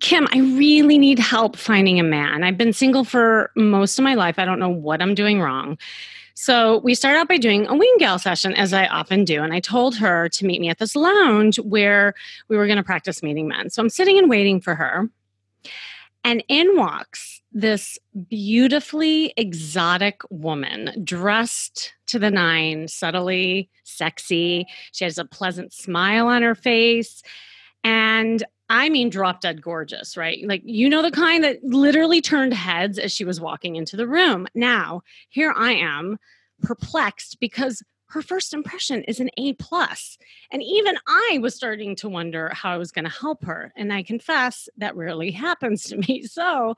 Kim, 0.00 0.26
I 0.32 0.38
really 0.38 0.98
need 0.98 1.18
help 1.18 1.56
finding 1.56 2.00
a 2.00 2.04
man. 2.04 2.42
I've 2.42 2.58
been 2.58 2.72
single 2.72 3.04
for 3.04 3.50
most 3.56 3.98
of 3.98 4.02
my 4.02 4.14
life. 4.14 4.38
I 4.38 4.44
don't 4.44 4.58
know 4.58 4.68
what 4.68 5.02
I'm 5.02 5.14
doing 5.14 5.40
wrong. 5.40 5.78
So 6.34 6.78
we 6.78 6.94
start 6.94 7.16
out 7.16 7.28
by 7.28 7.36
doing 7.36 7.66
a 7.66 7.76
wing 7.76 7.94
gal 7.98 8.18
session, 8.18 8.54
as 8.54 8.72
I 8.72 8.86
often 8.86 9.24
do. 9.24 9.42
And 9.42 9.52
I 9.52 9.60
told 9.60 9.96
her 9.96 10.28
to 10.30 10.44
meet 10.44 10.60
me 10.60 10.68
at 10.68 10.78
this 10.78 10.96
lounge 10.96 11.58
where 11.60 12.14
we 12.48 12.56
were 12.56 12.66
going 12.66 12.76
to 12.76 12.82
practice 12.82 13.22
meeting 13.22 13.46
men. 13.46 13.70
So 13.70 13.80
I'm 13.80 13.88
sitting 13.88 14.18
and 14.18 14.28
waiting 14.28 14.60
for 14.60 14.74
her. 14.74 15.08
And 16.24 16.42
in 16.48 16.76
walks 16.76 17.40
this 17.52 17.98
beautifully 18.28 19.32
exotic 19.36 20.22
woman 20.28 21.04
dressed 21.04 21.94
to 22.06 22.18
the 22.18 22.30
nine, 22.30 22.88
subtly 22.88 23.70
sexy. 23.84 24.66
She 24.90 25.04
has 25.04 25.18
a 25.18 25.24
pleasant 25.24 25.72
smile 25.72 26.26
on 26.26 26.42
her 26.42 26.56
face. 26.56 27.22
And 27.84 28.42
I 28.68 28.88
mean, 28.88 29.10
drop 29.10 29.40
dead 29.40 29.60
gorgeous, 29.60 30.16
right? 30.16 30.38
Like, 30.46 30.62
you 30.64 30.88
know, 30.88 31.02
the 31.02 31.10
kind 31.10 31.44
that 31.44 31.62
literally 31.62 32.20
turned 32.20 32.54
heads 32.54 32.98
as 32.98 33.12
she 33.12 33.24
was 33.24 33.40
walking 33.40 33.76
into 33.76 33.96
the 33.96 34.08
room. 34.08 34.46
Now, 34.54 35.02
here 35.28 35.52
I 35.54 35.72
am 35.72 36.18
perplexed 36.62 37.38
because 37.40 37.82
her 38.08 38.22
first 38.22 38.54
impression 38.54 39.02
is 39.04 39.20
an 39.20 39.30
A. 39.38 39.56
And 40.52 40.62
even 40.62 40.96
I 41.06 41.38
was 41.42 41.54
starting 41.54 41.96
to 41.96 42.08
wonder 42.08 42.50
how 42.54 42.70
I 42.70 42.78
was 42.78 42.92
going 42.92 43.04
to 43.04 43.10
help 43.10 43.44
her. 43.44 43.72
And 43.76 43.92
I 43.92 44.02
confess 44.02 44.68
that 44.76 44.96
rarely 44.96 45.30
happens 45.32 45.84
to 45.84 45.96
me. 45.96 46.22
So 46.22 46.74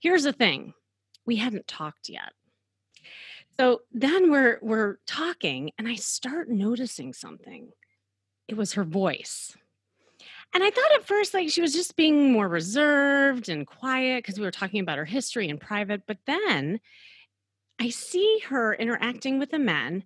here's 0.00 0.24
the 0.24 0.32
thing 0.32 0.74
we 1.24 1.36
hadn't 1.36 1.68
talked 1.68 2.08
yet. 2.08 2.32
So 3.58 3.82
then 3.92 4.30
we're 4.30 4.58
we're 4.62 4.98
talking 5.06 5.72
and 5.78 5.88
I 5.88 5.96
start 5.96 6.48
noticing 6.48 7.12
something. 7.12 7.70
It 8.46 8.56
was 8.56 8.74
her 8.74 8.84
voice. 8.84 9.56
And 10.54 10.64
I 10.64 10.70
thought 10.70 10.94
at 10.94 11.06
first 11.06 11.34
like 11.34 11.50
she 11.50 11.60
was 11.60 11.72
just 11.72 11.96
being 11.96 12.32
more 12.32 12.48
reserved 12.48 13.48
and 13.48 13.66
quiet 13.66 14.24
because 14.24 14.38
we 14.38 14.44
were 14.44 14.50
talking 14.50 14.80
about 14.80 14.98
her 14.98 15.04
history 15.04 15.48
in 15.48 15.58
private, 15.58 16.02
but 16.06 16.18
then 16.26 16.80
I 17.80 17.90
see 17.90 18.40
her 18.48 18.74
interacting 18.74 19.38
with 19.38 19.50
the 19.50 19.58
men 19.58 20.04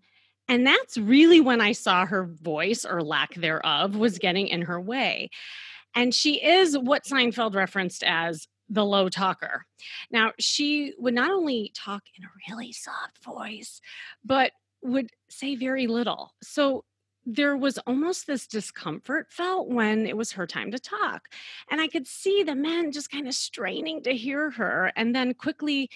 and 0.48 0.66
that's 0.66 0.98
really 0.98 1.40
when 1.40 1.60
I 1.60 1.72
saw 1.72 2.04
her 2.04 2.24
voice 2.24 2.84
or 2.84 3.02
lack 3.02 3.34
thereof 3.34 3.96
was 3.96 4.18
getting 4.18 4.48
in 4.48 4.62
her 4.62 4.80
way. 4.80 5.30
And 5.94 6.14
she 6.14 6.42
is 6.42 6.76
what 6.76 7.04
Seinfeld 7.04 7.54
referenced 7.54 8.02
as 8.02 8.46
the 8.68 8.84
low 8.84 9.08
talker. 9.08 9.66
Now, 10.10 10.32
she 10.38 10.94
would 10.98 11.14
not 11.14 11.30
only 11.30 11.72
talk 11.74 12.02
in 12.16 12.24
a 12.24 12.28
really 12.50 12.72
soft 12.72 13.22
voice, 13.24 13.80
but 14.24 14.52
would 14.82 15.10
say 15.30 15.54
very 15.54 15.86
little. 15.86 16.34
So 16.42 16.84
there 17.24 17.56
was 17.56 17.78
almost 17.78 18.26
this 18.26 18.46
discomfort 18.46 19.28
felt 19.30 19.68
when 19.68 20.06
it 20.06 20.16
was 20.16 20.32
her 20.32 20.46
time 20.46 20.70
to 20.72 20.78
talk. 20.78 21.28
And 21.70 21.80
I 21.80 21.86
could 21.86 22.06
see 22.06 22.42
the 22.42 22.54
men 22.54 22.92
just 22.92 23.10
kind 23.10 23.28
of 23.28 23.34
straining 23.34 24.02
to 24.02 24.12
hear 24.12 24.50
her 24.50 24.92
and 24.96 25.14
then 25.14 25.34
quickly 25.34 25.88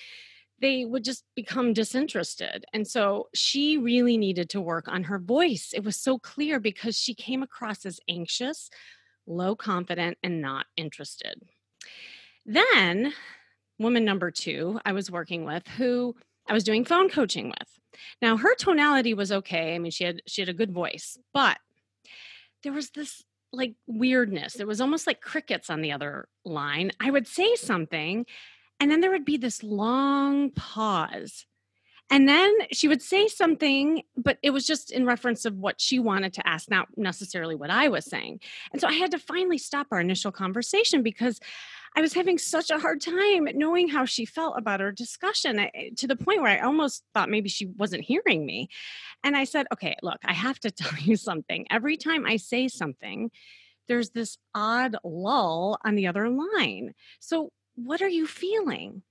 they 0.61 0.85
would 0.85 1.05
just 1.05 1.25
become 1.35 1.73
disinterested. 1.73 2.65
And 2.73 2.87
so 2.87 3.29
she 3.35 3.77
really 3.77 4.17
needed 4.17 4.49
to 4.51 4.61
work 4.61 4.89
on 4.89 5.05
her 5.05 5.19
voice. 5.19 5.73
It 5.75 5.85
was 5.85 5.97
so 5.97 6.19
clear 6.19 6.59
because 6.61 6.97
she 6.97 7.15
came 7.15 7.43
across 7.43 7.85
as 7.85 8.01
anxious, 8.09 8.71
low 9.27 9.55
confident, 9.55 10.17
and 10.23 10.41
not 10.41 10.67
interested. 10.77 11.43
Then, 12.47 13.13
woman 13.79 14.05
number 14.05 14.31
two, 14.31 14.81
I 14.85 14.93
was 14.93 15.11
working 15.11 15.45
with, 15.45 15.67
who 15.69 16.15
I 16.49 16.53
was 16.53 16.65
doing 16.65 16.85
phone 16.85 17.11
coaching 17.11 17.49
with. 17.49 17.69
Now, 18.21 18.37
her 18.37 18.55
tonality 18.55 19.15
was 19.15 19.33
okay. 19.33 19.75
I 19.75 19.79
mean, 19.79 19.91
she 19.91 20.05
had 20.05 20.23
she 20.27 20.43
had 20.43 20.49
a 20.49 20.55
good 20.55 20.73
voice, 20.73 21.19
but 21.33 21.59
there 22.63 22.73
was 22.73 22.91
this 22.91 23.23
like 23.53 23.75
weirdness. 23.87 24.57
It 24.61 24.67
was 24.67 24.81
almost 24.81 25.07
like 25.07 25.21
crickets 25.21 25.71
on 25.71 25.81
the 25.81 25.93
other 25.93 26.29
line. 26.45 26.91
I 27.01 27.11
would 27.11 27.27
say 27.27 27.55
something 27.57 28.27
and 28.81 28.91
then 28.91 29.01
there 29.01 29.11
would 29.11 29.25
be 29.25 29.37
this 29.37 29.63
long 29.63 30.51
pause. 30.51 31.47
And 32.09 32.29
then 32.29 32.53
she 32.71 32.87
would 32.87 33.03
say 33.03 33.27
something, 33.27 34.03
but 34.17 34.39
it 34.43 34.51
was 34.51 34.65
just 34.65 34.93
in 34.93 35.07
reference 35.07 35.45
of 35.45 35.57
what 35.57 35.81
she 35.81 35.99
wanted 35.99 36.35
to 36.35 36.47
ask, 36.47 36.71
not 36.71 36.87
necessarily 36.97 37.57
what 37.57 37.71
I 37.71 37.89
was 37.89 38.05
saying. 38.05 38.41
And 38.73 38.81
so 38.81 38.87
I 38.87 38.93
had 38.93 39.11
to 39.11 39.19
finally 39.19 39.59
stop 39.59 39.89
our 39.91 40.01
initial 40.01 40.31
conversation 40.31 41.03
because 41.03 41.41
I 41.97 42.03
was 42.03 42.13
having 42.13 42.37
such 42.37 42.71
a 42.71 42.79
hard 42.79 43.01
time 43.01 43.49
knowing 43.55 43.89
how 43.89 44.05
she 44.05 44.27
felt 44.27 44.59
about 44.59 44.83
our 44.83 44.93
discussion 44.93 45.59
I, 45.59 45.71
eh, 45.75 45.91
to 45.97 46.07
the 46.07 46.15
point 46.15 46.43
where 46.43 46.53
I 46.53 46.65
almost 46.65 47.03
thought 47.15 47.31
maybe 47.31 47.49
she 47.49 47.67
wasn't 47.67 48.05
hearing 48.05 48.45
me. 48.45 48.69
And 49.25 49.35
I 49.35 49.45
said, 49.45 49.67
okay, 49.73 49.97
look, 50.03 50.19
I 50.25 50.35
have 50.35 50.61
to 50.61 50.71
tell 50.71 50.97
you 51.01 51.17
something. 51.17 51.67
Every 51.71 51.97
time 51.97 52.27
I 52.27 52.37
say 52.37 52.69
something, 52.69 53.31
there's 53.89 54.11
this 54.11 54.37
odd 54.55 54.97
lull 55.05 55.79
on 55.85 55.95
the 55.95 56.07
other 56.07 56.29
line. 56.29 56.93
So 57.19 57.51
what 57.77 58.03
are 58.03 58.09
you 58.09 58.27
feeling? 58.27 59.03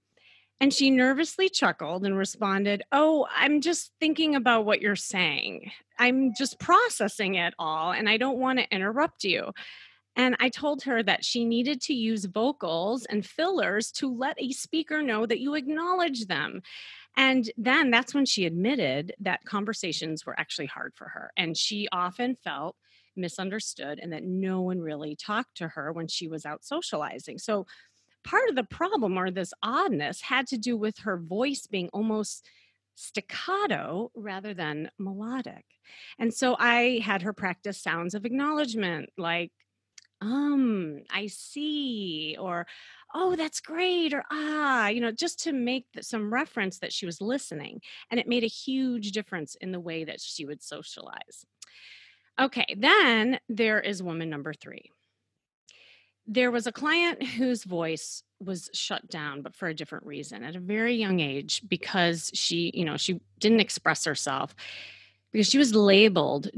And 0.61 0.73
she 0.73 0.89
nervously 0.89 1.49
chuckled 1.49 2.05
and 2.05 2.17
responded, 2.17 2.83
Oh, 2.91 3.27
I'm 3.35 3.61
just 3.61 3.91
thinking 3.99 4.35
about 4.35 4.65
what 4.65 4.81
you're 4.81 4.95
saying. 4.95 5.71
I'm 5.99 6.33
just 6.37 6.59
processing 6.59 7.35
it 7.35 7.53
all, 7.59 7.91
and 7.91 8.07
I 8.07 8.17
don't 8.17 8.37
want 8.37 8.59
to 8.59 8.69
interrupt 8.73 9.23
you. 9.23 9.51
And 10.15 10.35
I 10.39 10.49
told 10.49 10.83
her 10.83 11.03
that 11.03 11.25
she 11.25 11.45
needed 11.45 11.81
to 11.81 11.93
use 11.93 12.25
vocals 12.25 13.05
and 13.05 13.25
fillers 13.25 13.91
to 13.93 14.13
let 14.13 14.41
a 14.41 14.51
speaker 14.51 15.01
know 15.01 15.25
that 15.25 15.39
you 15.39 15.55
acknowledge 15.55 16.27
them. 16.27 16.61
And 17.17 17.49
then 17.57 17.91
that's 17.91 18.13
when 18.13 18.25
she 18.25 18.45
admitted 18.45 19.13
that 19.19 19.45
conversations 19.45 20.25
were 20.25 20.39
actually 20.39 20.67
hard 20.67 20.93
for 20.95 21.09
her. 21.09 21.31
And 21.37 21.57
she 21.57 21.87
often 21.91 22.35
felt 22.35 22.75
misunderstood 23.15 23.99
and 24.01 24.11
that 24.11 24.23
no 24.23 24.61
one 24.61 24.79
really 24.79 25.15
talked 25.15 25.55
to 25.57 25.69
her 25.69 25.91
when 25.91 26.07
she 26.07 26.27
was 26.27 26.45
out 26.45 26.63
socializing. 26.65 27.37
So 27.37 27.65
part 28.23 28.49
of 28.49 28.55
the 28.55 28.63
problem 28.63 29.17
or 29.17 29.31
this 29.31 29.53
oddness 29.63 30.21
had 30.21 30.47
to 30.47 30.57
do 30.57 30.75
with 30.75 30.99
her 30.99 31.17
voice 31.17 31.67
being 31.67 31.89
almost 31.93 32.45
staccato 32.95 34.11
rather 34.15 34.53
than 34.53 34.89
melodic. 34.97 35.65
And 36.17 36.33
so 36.33 36.55
I 36.57 36.99
had 37.03 37.21
her 37.21 37.33
practice 37.33 37.81
sounds 37.81 38.15
of 38.15 38.25
acknowledgement 38.25 39.09
like, 39.17 39.51
um, 40.21 41.01
I 41.09 41.27
see, 41.27 42.37
or 42.39 42.67
oh, 43.13 43.35
that's 43.35 43.59
great, 43.59 44.13
or 44.13 44.23
ah, 44.31 44.87
you 44.87 45.01
know, 45.01 45.11
just 45.11 45.43
to 45.43 45.53
make 45.53 45.85
some 46.01 46.33
reference 46.33 46.79
that 46.79 46.93
she 46.93 47.05
was 47.05 47.21
listening. 47.21 47.81
And 48.09 48.19
it 48.19 48.27
made 48.27 48.43
a 48.43 48.47
huge 48.47 49.11
difference 49.11 49.55
in 49.55 49.71
the 49.71 49.79
way 49.79 50.03
that 50.03 50.21
she 50.21 50.45
would 50.45 50.63
socialize. 50.63 51.45
Okay, 52.39 52.75
then 52.77 53.39
there 53.47 53.79
is 53.79 54.03
woman 54.03 54.29
number 54.29 54.53
three 54.53 54.91
there 56.27 56.51
was 56.51 56.67
a 56.67 56.71
client 56.71 57.23
whose 57.23 57.63
voice 57.63 58.23
was 58.39 58.69
shut 58.73 59.07
down 59.09 59.41
but 59.41 59.55
for 59.55 59.67
a 59.67 59.73
different 59.73 60.05
reason 60.05 60.43
at 60.43 60.55
a 60.55 60.59
very 60.59 60.95
young 60.95 61.19
age 61.19 61.61
because 61.67 62.31
she 62.33 62.71
you 62.73 62.83
know 62.83 62.97
she 62.97 63.19
didn't 63.39 63.59
express 63.59 64.05
herself 64.05 64.55
because 65.31 65.47
she 65.47 65.57
was 65.57 65.73
labeled 65.73 66.49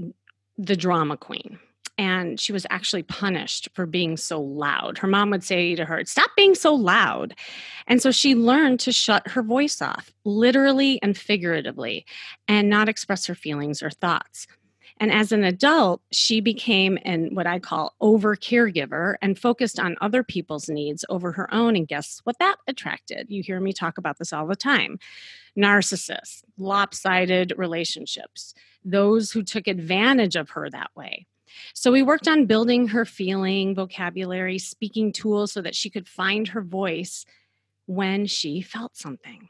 the 0.58 0.76
drama 0.76 1.18
queen 1.18 1.60
and 1.98 2.40
she 2.40 2.54
was 2.54 2.66
actually 2.70 3.04
punished 3.04 3.70
for 3.74 3.86
being 3.86 4.18
so 4.18 4.42
loud. 4.42 4.98
Her 4.98 5.08
mom 5.08 5.30
would 5.32 5.44
say 5.44 5.76
to 5.76 5.86
her, 5.86 6.04
Stop 6.06 6.32
being 6.36 6.56
so 6.56 6.74
loud. 6.74 7.34
And 7.88 8.02
so 8.02 8.12
she 8.12 8.36
learned 8.36 8.80
to 8.82 8.92
shut 8.92 9.28
her 9.30 9.42
voice 9.42 9.82
off, 9.82 10.12
literally 10.24 11.00
and 11.02 11.18
figuratively, 11.18 12.06
and 12.48 12.70
not 12.70 12.90
express 12.90 13.26
her 13.26 13.36
feelings 13.36 13.82
or 13.82 13.90
thoughts. 13.90 14.48
And 15.00 15.12
as 15.12 15.32
an 15.32 15.44
adult, 15.44 16.02
she 16.12 16.42
became 16.42 16.98
an 17.04 17.36
what 17.36 17.46
I 17.46 17.60
call 17.60 17.94
over 18.02 18.36
caregiver 18.36 19.16
and 19.22 19.38
focused 19.38 19.80
on 19.80 19.96
other 20.02 20.24
people's 20.24 20.70
needs 20.70 21.06
over 21.10 21.32
her 21.34 21.54
own. 21.54 21.76
And 21.76 21.88
guess 21.88 22.20
what 22.24 22.40
that 22.40 22.58
attracted? 22.68 23.28
You 23.30 23.44
hear 23.44 23.60
me 23.60 23.74
talk 23.74 23.98
about 23.98 24.18
this 24.18 24.34
all 24.34 24.48
the 24.48 24.56
time 24.56 25.00
narcissists, 25.58 26.44
lopsided 26.58 27.52
relationships, 27.58 28.54
those 28.86 29.32
who 29.32 29.42
took 29.42 29.68
advantage 29.68 30.36
of 30.36 30.52
her 30.52 30.70
that 30.70 30.92
way. 30.96 31.26
So 31.74 31.92
we 31.92 32.04
worked 32.04 32.28
on 32.28 32.46
building 32.46 32.88
her 32.90 33.06
feeling, 33.06 33.76
vocabulary, 33.76 34.60
speaking 34.60 35.12
tools 35.12 35.52
so 35.52 35.62
that 35.62 35.76
she 35.76 35.90
could 35.90 36.08
find 36.08 36.48
her 36.50 36.62
voice 36.62 37.26
when 37.86 38.26
she 38.26 38.62
felt 38.62 38.96
something. 38.96 39.50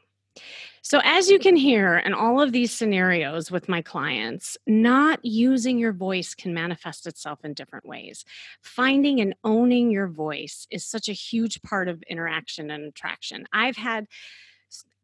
So, 0.82 1.00
as 1.04 1.28
you 1.28 1.38
can 1.38 1.56
hear 1.56 1.98
in 1.98 2.14
all 2.14 2.40
of 2.40 2.52
these 2.52 2.72
scenarios 2.72 3.50
with 3.50 3.68
my 3.68 3.82
clients, 3.82 4.56
not 4.66 5.22
using 5.24 5.78
your 5.78 5.92
voice 5.92 6.34
can 6.34 6.54
manifest 6.54 7.06
itself 7.06 7.40
in 7.44 7.54
different 7.54 7.84
ways. 7.84 8.24
Finding 8.62 9.20
and 9.20 9.34
owning 9.44 9.90
your 9.90 10.06
voice 10.06 10.66
is 10.70 10.86
such 10.86 11.08
a 11.08 11.12
huge 11.12 11.60
part 11.62 11.88
of 11.88 12.02
interaction 12.04 12.70
and 12.70 12.84
attraction. 12.84 13.46
I've 13.52 13.76
had 13.76 14.06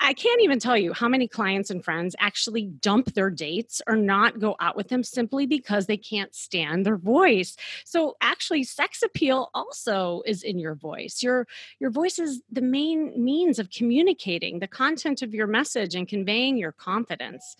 I 0.00 0.12
can't 0.12 0.42
even 0.42 0.58
tell 0.58 0.76
you 0.76 0.92
how 0.92 1.08
many 1.08 1.28
clients 1.28 1.70
and 1.70 1.82
friends 1.82 2.14
actually 2.18 2.66
dump 2.66 3.14
their 3.14 3.30
dates 3.30 3.80
or 3.86 3.96
not 3.96 4.38
go 4.38 4.56
out 4.60 4.76
with 4.76 4.88
them 4.88 5.02
simply 5.02 5.46
because 5.46 5.86
they 5.86 5.96
can't 5.96 6.34
stand 6.34 6.84
their 6.84 6.96
voice. 6.96 7.56
So 7.84 8.16
actually 8.20 8.64
sex 8.64 9.02
appeal 9.02 9.50
also 9.54 10.22
is 10.26 10.42
in 10.42 10.58
your 10.58 10.74
voice. 10.74 11.22
Your 11.22 11.46
your 11.78 11.90
voice 11.90 12.18
is 12.18 12.42
the 12.50 12.60
main 12.62 13.12
means 13.22 13.58
of 13.58 13.70
communicating 13.70 14.58
the 14.58 14.68
content 14.68 15.22
of 15.22 15.32
your 15.32 15.46
message 15.46 15.94
and 15.94 16.08
conveying 16.08 16.58
your 16.58 16.72
confidence. 16.72 17.56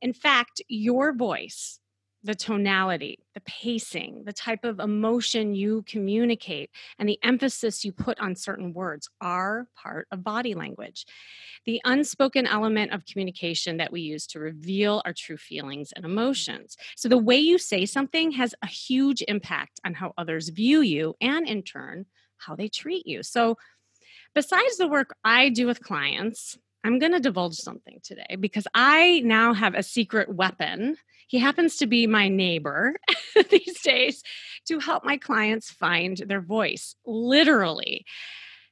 In 0.00 0.12
fact, 0.12 0.60
your 0.68 1.12
voice 1.12 1.80
the 2.24 2.34
tonality, 2.34 3.18
the 3.34 3.40
pacing, 3.42 4.22
the 4.24 4.32
type 4.32 4.64
of 4.64 4.80
emotion 4.80 5.54
you 5.54 5.84
communicate, 5.86 6.70
and 6.98 7.06
the 7.06 7.18
emphasis 7.22 7.84
you 7.84 7.92
put 7.92 8.18
on 8.18 8.34
certain 8.34 8.72
words 8.72 9.10
are 9.20 9.68
part 9.76 10.08
of 10.10 10.24
body 10.24 10.54
language. 10.54 11.04
The 11.66 11.82
unspoken 11.84 12.46
element 12.46 12.92
of 12.92 13.04
communication 13.04 13.76
that 13.76 13.92
we 13.92 14.00
use 14.00 14.26
to 14.28 14.40
reveal 14.40 15.02
our 15.04 15.12
true 15.12 15.36
feelings 15.36 15.92
and 15.92 16.04
emotions. 16.04 16.76
So, 16.96 17.08
the 17.08 17.18
way 17.18 17.36
you 17.36 17.58
say 17.58 17.84
something 17.84 18.32
has 18.32 18.54
a 18.62 18.66
huge 18.66 19.22
impact 19.28 19.80
on 19.84 19.92
how 19.94 20.14
others 20.16 20.48
view 20.48 20.80
you 20.80 21.14
and, 21.20 21.46
in 21.46 21.62
turn, 21.62 22.06
how 22.38 22.56
they 22.56 22.68
treat 22.68 23.06
you. 23.06 23.22
So, 23.22 23.58
besides 24.34 24.78
the 24.78 24.88
work 24.88 25.14
I 25.24 25.50
do 25.50 25.66
with 25.66 25.82
clients, 25.82 26.58
I'm 26.84 26.98
going 26.98 27.12
to 27.12 27.20
divulge 27.20 27.56
something 27.56 28.00
today 28.02 28.36
because 28.38 28.66
I 28.74 29.22
now 29.24 29.54
have 29.54 29.74
a 29.74 29.82
secret 29.82 30.28
weapon. 30.28 30.96
He 31.26 31.38
happens 31.38 31.76
to 31.76 31.86
be 31.86 32.06
my 32.06 32.28
neighbor 32.28 32.96
these 33.50 33.80
days 33.82 34.22
to 34.66 34.78
help 34.78 35.04
my 35.04 35.16
clients 35.16 35.70
find 35.70 36.16
their 36.16 36.40
voice, 36.40 36.94
literally. 37.04 38.04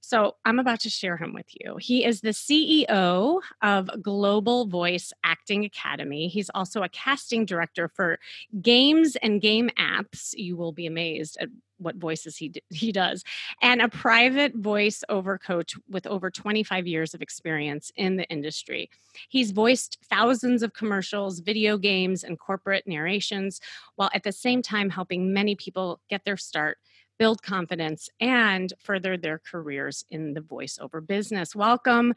So 0.05 0.35
I'm 0.45 0.59
about 0.59 0.81
to 0.81 0.91
share 0.91 1.17
him 1.17 1.33
with 1.33 1.47
you. 1.61 1.77
He 1.79 2.05
is 2.05 2.21
the 2.21 2.31
CEO 2.31 3.41
of 3.63 3.89
Global 4.03 4.67
Voice 4.67 5.13
Acting 5.23 5.65
Academy. 5.65 6.29
He's 6.29 6.51
also 6.51 6.83
a 6.83 6.89
casting 6.89 7.47
director 7.47 7.89
for 7.89 8.19
games 8.61 9.17
and 9.23 9.41
game 9.41 9.71
apps. 9.79 10.35
You 10.37 10.57
will 10.57 10.73
be 10.73 10.87
amazed 10.87 11.39
at 11.41 11.49
what 11.83 11.97
voices 11.97 12.37
he 12.37 12.53
he 12.71 12.93
does 12.93 13.25
and 13.61 13.81
a 13.81 13.89
private 13.89 14.55
voice-over 14.55 15.39
coach 15.39 15.75
with 15.89 16.07
over 16.07 16.31
25 16.31 16.87
years 16.87 17.15
of 17.15 17.23
experience 17.23 17.91
in 17.97 18.17
the 18.17 18.29
industry 18.29 18.89
he's 19.29 19.51
voiced 19.51 19.99
thousands 20.09 20.63
of 20.63 20.73
commercials 20.75 21.41
video 21.41 21.77
games 21.79 22.25
and 22.25 22.39
corporate 22.39 22.87
narrations 22.87 23.61
while 23.97 24.11
at 24.15 24.23
the 24.23 24.33
same 24.33 24.63
time 24.63 24.91
helping 24.91 25.33
many 25.33 25.55
people 25.55 26.01
get 26.09 26.25
their 26.25 26.37
start 26.37 26.79
build 27.19 27.41
confidence, 27.41 28.09
and 28.19 28.73
further 28.81 29.17
their 29.17 29.39
careers 29.39 30.05
in 30.11 30.35
the 30.35 30.41
voiceover 30.41 31.07
business. 31.07 31.55
Welcome, 31.55 32.15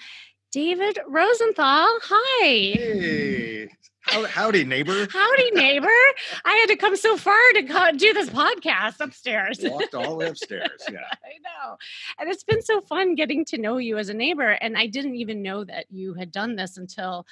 David 0.56 1.00
Rosenthal. 1.10 2.00
Hi. 2.02 2.48
Hey. 2.48 3.70
howdy, 4.08 4.64
neighbor. 4.64 5.06
Howdy, 5.12 5.52
neighbor. 5.52 5.90
I 6.46 6.54
had 6.56 6.68
to 6.68 6.78
come 6.78 6.96
so 6.96 7.18
far 7.18 7.36
to 7.56 7.62
go 7.64 7.92
do 7.92 8.14
this 8.14 8.30
podcast 8.30 9.02
upstairs. 9.02 9.60
Walked 9.64 9.94
all 9.94 10.12
the 10.12 10.16
way 10.16 10.28
upstairs. 10.30 10.82
Yeah. 10.90 11.00
I 11.12 11.36
know. 11.44 11.76
And 12.20 12.30
it's 12.30 12.46
been 12.46 12.62
so 12.62 12.80
fun 12.80 13.16
getting 13.16 13.44
to 13.48 13.58
know 13.58 13.76
you 13.76 13.98
as 13.98 14.08
a 14.08 14.14
neighbor. 14.14 14.52
And 14.52 14.78
I 14.78 14.88
didn't 14.88 15.16
even 15.16 15.42
know 15.42 15.66
that 15.66 15.88
you 15.90 16.14
had 16.14 16.32
done 16.32 16.56
this 16.56 16.78
until 16.78 17.28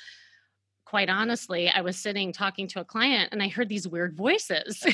quite 0.84 1.10
honestly, 1.10 1.70
I 1.70 1.80
was 1.80 1.98
sitting 1.98 2.34
talking 2.34 2.68
to 2.68 2.82
a 2.82 2.86
client 2.86 3.30
and 3.32 3.42
I 3.42 3.48
heard 3.48 3.70
these 3.70 3.88
weird 3.88 4.18
voices. 4.18 4.86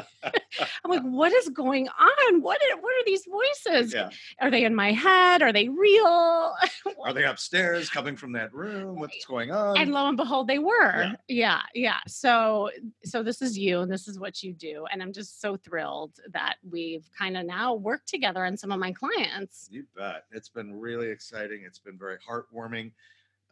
I'm 0.60 0.90
like, 0.90 1.02
what 1.02 1.32
is 1.32 1.48
going 1.48 1.88
on? 1.88 2.42
What 2.42 2.60
are, 2.62 2.80
what 2.80 2.92
are 2.92 3.04
these 3.04 3.26
voices? 3.26 3.92
Yeah. 3.92 4.10
Are 4.40 4.50
they 4.50 4.64
in 4.64 4.74
my 4.74 4.92
head? 4.92 5.42
Are 5.42 5.52
they 5.52 5.68
real? 5.68 6.54
are 7.04 7.12
they 7.12 7.24
upstairs 7.24 7.90
coming 7.90 8.16
from 8.16 8.32
that 8.32 8.52
room? 8.52 8.98
What's 8.98 9.24
going 9.24 9.50
on? 9.50 9.76
And 9.78 9.92
lo 9.92 10.08
and 10.08 10.16
behold, 10.16 10.48
they 10.48 10.58
were. 10.58 11.02
Yeah. 11.02 11.14
yeah, 11.28 11.60
yeah. 11.74 11.98
So 12.06 12.70
so 13.04 13.22
this 13.22 13.42
is 13.42 13.58
you 13.58 13.80
and 13.80 13.90
this 13.90 14.08
is 14.08 14.18
what 14.18 14.42
you 14.42 14.52
do. 14.52 14.86
And 14.90 15.02
I'm 15.02 15.12
just 15.12 15.40
so 15.40 15.56
thrilled 15.56 16.12
that 16.32 16.56
we've 16.68 17.08
kind 17.16 17.36
of 17.36 17.46
now 17.46 17.74
worked 17.74 18.08
together 18.08 18.44
on 18.44 18.56
some 18.56 18.72
of 18.72 18.78
my 18.78 18.92
clients. 18.92 19.68
You 19.70 19.84
bet. 19.96 20.24
It's 20.32 20.48
been 20.48 20.74
really 20.74 21.08
exciting. 21.08 21.62
It's 21.66 21.78
been 21.78 21.98
very 21.98 22.18
heartwarming 22.28 22.92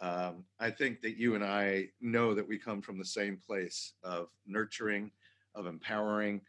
um, 0.03 0.45
I 0.59 0.71
think 0.71 1.01
that 1.03 1.17
you 1.17 1.37
and 1.37 1.45
I 1.45 1.89
know 2.01 2.35
that 2.35 2.47
we 2.47 2.59
come 2.59 2.83
from 2.83 2.99
the 2.99 3.05
same 3.05 3.39
place 3.47 3.93
of 4.03 4.29
nurturing, 4.47 5.13
of 5.55 5.67
empowering. 5.67 6.41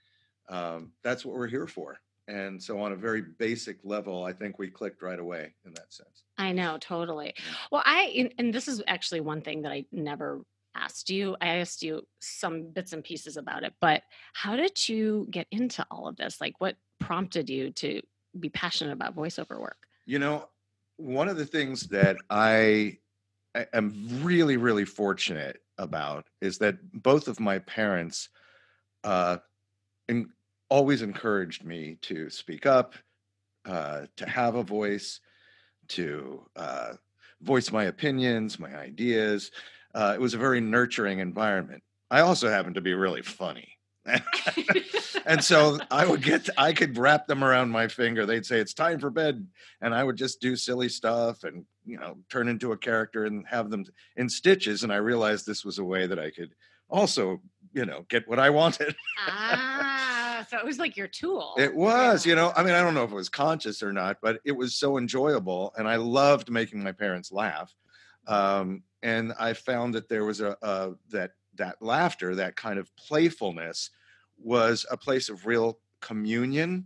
Um, 0.49 0.91
that's 1.03 1.25
what 1.25 1.35
we're 1.35 1.47
here 1.47 1.67
for. 1.67 1.97
And 2.27 2.61
so, 2.61 2.79
on 2.79 2.93
a 2.93 2.95
very 2.95 3.21
basic 3.21 3.79
level, 3.83 4.23
I 4.23 4.31
think 4.31 4.57
we 4.57 4.69
clicked 4.69 5.01
right 5.01 5.19
away 5.19 5.53
in 5.65 5.73
that 5.73 5.91
sense. 5.91 6.23
I 6.37 6.53
know, 6.53 6.77
totally. 6.79 7.33
Well, 7.69 7.83
I, 7.85 8.31
and 8.37 8.53
this 8.53 8.67
is 8.67 8.81
actually 8.87 9.19
one 9.19 9.41
thing 9.41 9.61
that 9.63 9.73
I 9.73 9.85
never 9.91 10.41
asked 10.73 11.09
you. 11.09 11.35
I 11.41 11.57
asked 11.57 11.83
you 11.83 12.07
some 12.21 12.69
bits 12.69 12.93
and 12.93 13.03
pieces 13.03 13.35
about 13.35 13.63
it, 13.63 13.73
but 13.81 14.03
how 14.33 14.55
did 14.55 14.87
you 14.87 15.27
get 15.31 15.47
into 15.51 15.85
all 15.91 16.07
of 16.07 16.15
this? 16.15 16.39
Like, 16.39 16.53
what 16.59 16.77
prompted 16.99 17.49
you 17.49 17.71
to 17.71 18.01
be 18.39 18.49
passionate 18.49 18.93
about 18.93 19.15
voiceover 19.15 19.59
work? 19.59 19.77
You 20.05 20.19
know, 20.19 20.47
one 20.95 21.27
of 21.27 21.37
the 21.37 21.45
things 21.45 21.87
that 21.87 22.17
I 22.29 22.97
am 23.73 23.93
really, 24.21 24.57
really 24.57 24.85
fortunate 24.85 25.59
about 25.77 26.25
is 26.41 26.57
that 26.59 26.77
both 26.93 27.27
of 27.27 27.39
my 27.39 27.59
parents 27.59 28.29
uh, 29.03 29.37
in, 30.07 30.29
always 30.69 31.01
encouraged 31.01 31.63
me 31.63 31.97
to 32.01 32.29
speak 32.29 32.65
up, 32.65 32.95
uh, 33.65 34.01
to 34.17 34.27
have 34.27 34.55
a 34.55 34.63
voice, 34.63 35.19
to 35.89 36.45
uh, 36.55 36.93
voice 37.41 37.71
my 37.71 37.85
opinions, 37.85 38.59
my 38.59 38.75
ideas. 38.75 39.51
Uh, 39.93 40.13
it 40.15 40.21
was 40.21 40.33
a 40.33 40.39
very 40.39 40.61
nurturing 40.61 41.19
environment. 41.19 41.83
I 42.09 42.21
also 42.21 42.49
happen 42.49 42.73
to 42.73 42.81
be 42.81 42.93
really 42.93 43.21
funny. 43.21 43.69
and 45.25 45.41
so 45.41 45.79
I 45.89 46.05
would 46.05 46.21
get, 46.21 46.45
to, 46.45 46.53
I 46.57 46.73
could 46.73 46.97
wrap 46.97 47.25
them 47.27 47.43
around 47.43 47.69
my 47.69 47.87
finger. 47.87 48.25
They'd 48.25 48.45
say 48.45 48.59
it's 48.59 48.73
time 48.73 48.99
for 48.99 49.09
bed, 49.09 49.47
and 49.81 49.95
I 49.95 50.03
would 50.03 50.17
just 50.17 50.41
do 50.41 50.55
silly 50.55 50.89
stuff 50.89 51.43
and 51.43 51.65
you 51.85 51.97
know 51.97 52.17
turn 52.29 52.49
into 52.49 52.73
a 52.73 52.77
character 52.77 53.25
and 53.25 53.45
have 53.47 53.69
them 53.69 53.85
in 54.17 54.27
stitches. 54.27 54.83
And 54.83 54.91
I 54.91 54.97
realized 54.97 55.45
this 55.45 55.63
was 55.63 55.79
a 55.79 55.83
way 55.85 56.05
that 56.05 56.19
I 56.19 56.31
could 56.31 56.53
also 56.89 57.41
you 57.73 57.85
know 57.85 58.05
get 58.09 58.27
what 58.27 58.39
I 58.39 58.49
wanted. 58.49 58.95
ah, 59.27 60.45
so 60.49 60.57
it 60.57 60.65
was 60.65 60.79
like 60.79 60.95
your 60.97 61.07
tool. 61.07 61.53
It 61.57 61.73
was, 61.73 62.25
yeah. 62.25 62.31
you 62.31 62.35
know. 62.35 62.53
I 62.55 62.63
mean, 62.63 62.73
I 62.73 62.81
don't 62.81 62.93
know 62.93 63.03
if 63.03 63.11
it 63.11 63.15
was 63.15 63.29
conscious 63.29 63.83
or 63.83 63.91
not, 63.93 64.17
but 64.21 64.39
it 64.45 64.53
was 64.53 64.75
so 64.75 64.97
enjoyable, 64.97 65.73
and 65.77 65.87
I 65.87 65.97
loved 65.97 66.49
making 66.49 66.83
my 66.83 66.91
parents 66.91 67.31
laugh. 67.31 67.73
Um, 68.27 68.83
and 69.01 69.33
I 69.37 69.53
found 69.53 69.93
that 69.95 70.07
there 70.07 70.25
was 70.25 70.41
a, 70.41 70.57
a 70.61 70.91
that 71.09 71.31
that 71.55 71.81
laughter, 71.81 72.35
that 72.35 72.55
kind 72.55 72.79
of 72.79 72.95
playfulness, 72.95 73.89
was 74.37 74.85
a 74.89 74.97
place 74.97 75.29
of 75.29 75.45
real 75.45 75.79
communion, 76.01 76.85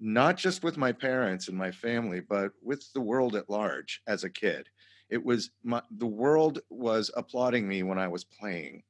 not 0.00 0.36
just 0.36 0.62
with 0.62 0.76
my 0.76 0.92
parents 0.92 1.48
and 1.48 1.56
my 1.56 1.70
family, 1.70 2.20
but 2.20 2.52
with 2.62 2.92
the 2.92 3.00
world 3.00 3.34
at 3.36 3.50
large 3.50 4.02
as 4.06 4.24
a 4.24 4.30
kid. 4.30 4.68
It 5.10 5.22
was 5.24 5.50
my, 5.62 5.82
the 5.98 6.06
world 6.06 6.60
was 6.70 7.10
applauding 7.16 7.68
me 7.68 7.82
when 7.82 7.98
I 7.98 8.08
was 8.08 8.24
playing, 8.24 8.82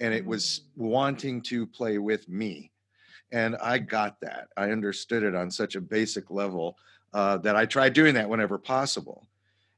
and 0.00 0.14
it 0.14 0.24
was 0.24 0.62
wanting 0.76 1.42
to 1.42 1.66
play 1.66 1.98
with 1.98 2.28
me. 2.28 2.72
And 3.32 3.56
I 3.56 3.78
got 3.78 4.20
that. 4.22 4.48
I 4.56 4.70
understood 4.70 5.22
it 5.22 5.36
on 5.36 5.50
such 5.50 5.76
a 5.76 5.80
basic 5.80 6.30
level 6.30 6.76
uh, 7.12 7.36
that 7.38 7.54
I 7.54 7.66
tried 7.66 7.92
doing 7.92 8.14
that 8.14 8.28
whenever 8.28 8.58
possible. 8.58 9.28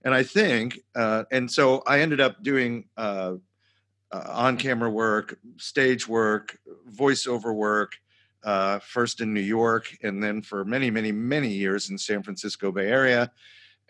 And 0.04 0.14
I 0.14 0.22
think, 0.22 0.80
uh, 0.94 1.24
and 1.30 1.50
so 1.50 1.82
I 1.86 2.00
ended 2.00 2.20
up 2.20 2.42
doing 2.42 2.86
uh, 2.96 3.34
uh, 4.10 4.24
on 4.28 4.56
camera 4.56 4.90
work, 4.90 5.38
stage 5.58 6.08
work, 6.08 6.58
voiceover 6.90 7.54
work, 7.54 7.92
uh, 8.44 8.78
first 8.80 9.20
in 9.20 9.32
New 9.32 9.40
York, 9.40 9.96
and 10.02 10.22
then 10.22 10.42
for 10.42 10.64
many, 10.64 10.90
many, 10.90 11.12
many 11.12 11.48
years 11.48 11.90
in 11.90 11.98
San 11.98 12.22
Francisco 12.22 12.72
Bay 12.72 12.88
Area, 12.88 13.30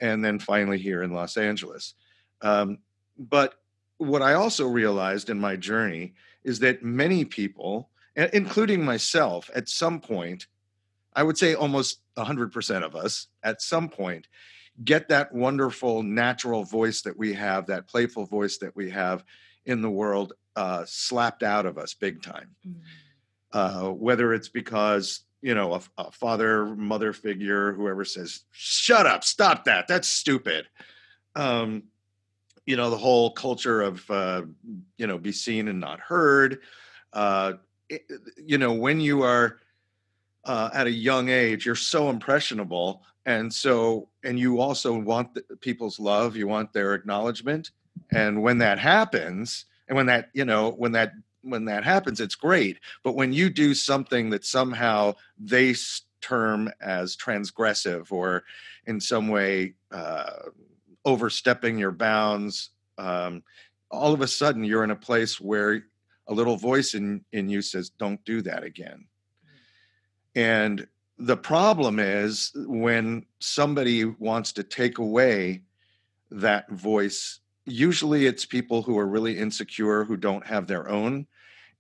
and 0.00 0.24
then 0.24 0.38
finally 0.38 0.78
here 0.78 1.02
in 1.02 1.12
Los 1.12 1.36
Angeles. 1.36 1.94
Um, 2.42 2.78
but 3.18 3.54
what 4.02 4.23
I 4.23 4.35
also 4.35 4.66
realized 4.66 5.30
in 5.30 5.38
my 5.38 5.56
journey 5.56 6.14
is 6.44 6.59
that 6.61 6.82
many 6.82 7.25
people, 7.25 7.88
including 8.16 8.85
myself, 8.85 9.50
at 9.54 9.68
some 9.68 10.00
point, 10.00 10.47
I 11.14 11.23
would 11.23 11.38
say 11.38 11.54
almost 11.54 12.00
100% 12.16 12.82
of 12.82 12.97
us, 12.97 13.28
at 13.42 13.62
some 13.62 13.88
point, 13.88 14.28
get 14.85 15.09
that 15.09 15.32
wonderful 15.32 16.02
natural 16.02 16.64
voice 16.64 17.02
that 17.02 17.16
we 17.16 17.35
have, 17.35 17.66
that 17.66 17.87
playful 17.87 18.26
voice 18.26 18.59
that 18.59 18.75
we 18.75 18.90
have, 18.90 19.25
in 19.64 19.82
the 19.82 19.90
world 19.90 20.32
uh, 20.56 20.85
slapped 20.87 21.42
out 21.42 21.66
of 21.66 21.78
us 21.78 21.94
big 21.94 22.23
time. 22.23 22.50
Mm-hmm. 22.66 22.80
Uh, 23.52 23.90
whether 23.90 24.32
it's 24.32 24.49
because 24.49 25.21
you 25.42 25.54
know 25.54 25.75
a, 25.75 25.80
a, 25.99 26.11
father, 26.11 26.66
mother 26.75 27.12
figure, 27.12 27.73
whoever 27.75 28.04
says, 28.04 28.44
"Shut 28.50 29.06
up, 29.06 29.25
stop 29.25 29.64
that, 29.64 29.87
that's 29.88 30.09
stupid." 30.09 30.68
Um, 31.37 31.85
you 32.66 32.76
know 32.76 32.90
the 32.90 32.97
whole 32.97 33.31
culture 33.31 33.83
of 33.83 34.09
uh, 34.11 34.42
you 34.97 35.07
know 35.07 35.19
be 35.19 35.33
seen 35.33 35.69
and 35.69 35.81
not 35.81 36.00
heard. 36.00 36.61
Uh, 37.12 37.54
it, 37.88 38.02
you 38.37 38.59
know 38.59 38.73
when 38.73 39.00
you 39.00 39.23
are 39.23 39.59
uh, 40.45 40.71
at 40.73 40.87
a 40.87 40.90
young 40.90 41.28
age, 41.28 41.66
you're 41.66 41.75
so 41.75 42.11
impressionable, 42.11 43.02
and 43.26 43.52
so 43.52 44.09
and 44.25 44.38
you 44.38 44.61
also 44.61 44.99
want 44.99 45.35
the, 45.35 45.42
people's 45.61 45.99
love, 46.00 46.37
you 46.37 46.47
want 46.47 46.73
their 46.73 46.95
acknowledgement, 46.95 47.71
and 48.12 48.42
when 48.42 48.59
that 48.59 48.78
happens, 48.78 49.66
and 49.88 49.97
when 49.97 50.07
that 50.07 50.31
you 50.33 50.45
know 50.45 50.71
when 50.71 50.92
that 50.92 51.12
when 51.42 51.64
that 51.64 51.85
happens, 51.85 52.21
it's 52.21 52.37
great. 52.37 52.78
But 53.02 53.16
when 53.16 53.33
you 53.33 53.50
do 53.50 53.75
something 53.75 54.31
that 54.31 54.45
somehow 54.45 55.14
they 55.38 55.75
term 56.21 56.71
as 56.81 57.16
transgressive 57.16 58.11
or 58.12 58.45
in 58.87 59.00
some 59.00 59.28
way 59.28 59.75
uh, 59.90 60.31
overstepping 61.04 61.78
your 61.78 61.92
bounds, 61.92 62.71
um, 62.99 63.42
all 63.90 64.12
of 64.12 64.21
a 64.21 64.26
sudden 64.26 64.64
you're 64.64 64.85
in 64.85 64.90
a 64.90 64.97
place 64.97 65.40
where 65.40 65.85
a 66.28 66.35
little 66.35 66.56
voice 66.56 66.94
in, 66.94 67.25
in 67.32 67.49
you 67.49 67.62
says, 67.62 67.90
Don't 67.90 68.25
do 68.25 68.42
that 68.42 68.64
again. 68.64 69.06
And 70.35 70.87
the 71.18 71.37
problem 71.37 71.99
is 71.99 72.52
when 72.54 73.26
somebody 73.38 74.04
wants 74.04 74.52
to 74.52 74.62
take 74.62 74.99
away 74.99 75.62
that 76.30 76.71
voice, 76.71 77.40
usually 77.66 78.26
it's 78.26 78.47
people 78.47 78.82
who 78.82 78.99
are 78.99 79.06
really 79.06 79.38
insecure, 79.38 80.04
who 80.04 80.16
don't 80.16 80.47
have 80.47 80.66
their 80.66 80.88
own 80.88 81.26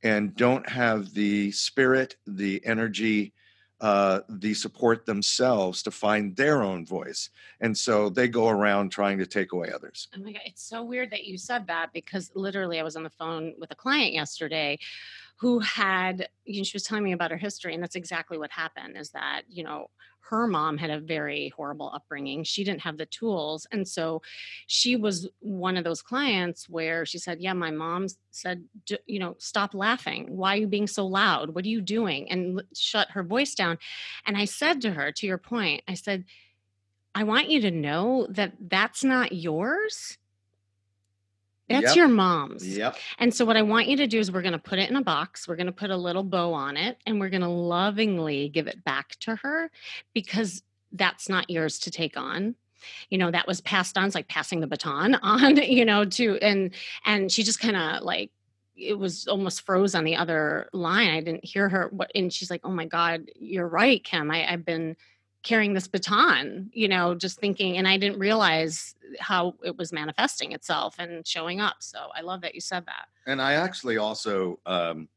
and 0.02 0.36
don't 0.36 0.68
have 0.68 1.14
the 1.14 1.50
spirit, 1.52 2.16
the 2.26 2.64
energy, 2.64 3.32
uh, 3.82 4.20
the 4.28 4.54
support 4.54 5.04
themselves 5.04 5.82
to 5.82 5.90
find 5.90 6.36
their 6.36 6.62
own 6.62 6.86
voice. 6.86 7.30
And 7.60 7.76
so 7.76 8.08
they 8.08 8.28
go 8.28 8.48
around 8.48 8.90
trying 8.90 9.18
to 9.18 9.26
take 9.26 9.52
away 9.52 9.70
others. 9.74 10.06
Oh 10.16 10.22
my 10.22 10.30
God. 10.30 10.42
It's 10.44 10.62
so 10.62 10.84
weird 10.84 11.10
that 11.10 11.24
you 11.24 11.36
said 11.36 11.66
that 11.66 11.92
because 11.92 12.30
literally 12.36 12.78
I 12.78 12.84
was 12.84 12.94
on 12.94 13.02
the 13.02 13.10
phone 13.10 13.54
with 13.58 13.72
a 13.72 13.74
client 13.74 14.12
yesterday 14.12 14.78
who 15.42 15.58
had, 15.58 16.28
you 16.44 16.58
know, 16.58 16.62
she 16.62 16.76
was 16.76 16.84
telling 16.84 17.02
me 17.02 17.10
about 17.10 17.32
her 17.32 17.36
history. 17.36 17.74
And 17.74 17.82
that's 17.82 17.96
exactly 17.96 18.38
what 18.38 18.52
happened 18.52 18.96
is 18.96 19.10
that, 19.10 19.42
you 19.48 19.64
know, 19.64 19.90
her 20.20 20.46
mom 20.46 20.78
had 20.78 20.90
a 20.90 21.00
very 21.00 21.52
horrible 21.56 21.90
upbringing. 21.92 22.44
She 22.44 22.62
didn't 22.62 22.82
have 22.82 22.96
the 22.96 23.06
tools. 23.06 23.66
And 23.72 23.86
so 23.86 24.22
she 24.68 24.94
was 24.94 25.28
one 25.40 25.76
of 25.76 25.82
those 25.82 26.00
clients 26.00 26.68
where 26.68 27.04
she 27.04 27.18
said, 27.18 27.40
Yeah, 27.40 27.54
my 27.54 27.72
mom 27.72 28.06
said, 28.30 28.62
you 29.06 29.18
know, 29.18 29.34
stop 29.38 29.74
laughing. 29.74 30.28
Why 30.36 30.54
are 30.54 30.60
you 30.60 30.68
being 30.68 30.86
so 30.86 31.08
loud? 31.08 31.56
What 31.56 31.64
are 31.64 31.68
you 31.68 31.80
doing? 31.80 32.30
And 32.30 32.62
shut 32.72 33.10
her 33.10 33.24
voice 33.24 33.56
down. 33.56 33.78
And 34.24 34.36
I 34.36 34.44
said 34.44 34.80
to 34.82 34.92
her, 34.92 35.10
to 35.10 35.26
your 35.26 35.38
point, 35.38 35.82
I 35.88 35.94
said, 35.94 36.24
I 37.16 37.24
want 37.24 37.50
you 37.50 37.62
to 37.62 37.72
know 37.72 38.28
that 38.30 38.52
that's 38.60 39.02
not 39.02 39.32
yours. 39.32 40.18
That's 41.68 41.88
Yep. 41.88 41.96
your 41.96 42.08
mom's. 42.08 42.76
Yep. 42.76 42.96
And 43.18 43.32
so, 43.34 43.44
what 43.44 43.56
I 43.56 43.62
want 43.62 43.88
you 43.88 43.96
to 43.98 44.06
do 44.06 44.18
is, 44.18 44.30
we're 44.30 44.42
going 44.42 44.52
to 44.52 44.58
put 44.58 44.78
it 44.78 44.90
in 44.90 44.96
a 44.96 45.02
box. 45.02 45.46
We're 45.46 45.56
going 45.56 45.66
to 45.66 45.72
put 45.72 45.90
a 45.90 45.96
little 45.96 46.24
bow 46.24 46.52
on 46.52 46.76
it, 46.76 46.98
and 47.06 47.20
we're 47.20 47.30
going 47.30 47.42
to 47.42 47.48
lovingly 47.48 48.48
give 48.48 48.66
it 48.66 48.84
back 48.84 49.16
to 49.20 49.36
her 49.36 49.70
because 50.12 50.62
that's 50.92 51.28
not 51.28 51.48
yours 51.50 51.78
to 51.80 51.90
take 51.90 52.16
on. 52.16 52.54
You 53.10 53.18
know, 53.18 53.30
that 53.30 53.46
was 53.46 53.60
passed 53.60 53.96
on. 53.96 54.06
It's 54.06 54.14
like 54.14 54.28
passing 54.28 54.60
the 54.60 54.66
baton 54.66 55.14
on, 55.22 55.56
you 55.56 55.84
know, 55.84 56.04
to, 56.04 56.36
and, 56.42 56.72
and 57.06 57.30
she 57.30 57.44
just 57.44 57.60
kind 57.60 57.76
of 57.76 58.02
like, 58.02 58.30
it 58.76 58.98
was 58.98 59.28
almost 59.28 59.62
froze 59.62 59.94
on 59.94 60.02
the 60.04 60.16
other 60.16 60.68
line. 60.72 61.10
I 61.10 61.20
didn't 61.20 61.44
hear 61.44 61.68
her. 61.68 61.88
What, 61.92 62.10
and 62.14 62.32
she's 62.32 62.50
like, 62.50 62.62
oh 62.64 62.70
my 62.70 62.86
God, 62.86 63.30
you're 63.36 63.68
right, 63.68 64.02
Kim. 64.02 64.30
I, 64.30 64.50
I've 64.50 64.64
been, 64.64 64.96
carrying 65.42 65.74
this 65.74 65.88
baton, 65.88 66.70
you 66.72 66.88
know, 66.88 67.14
just 67.14 67.40
thinking, 67.40 67.76
and 67.76 67.88
I 67.88 67.96
didn't 67.96 68.18
realize 68.18 68.94
how 69.18 69.54
it 69.64 69.76
was 69.76 69.92
manifesting 69.92 70.52
itself 70.52 70.96
and 70.98 71.26
showing 71.26 71.60
up. 71.60 71.76
So 71.80 71.98
I 72.14 72.20
love 72.20 72.40
that 72.42 72.54
you 72.54 72.60
said 72.60 72.86
that. 72.86 73.08
And 73.26 73.42
I 73.42 73.54
actually 73.54 73.98
also, 73.98 74.60
um, 74.66 75.08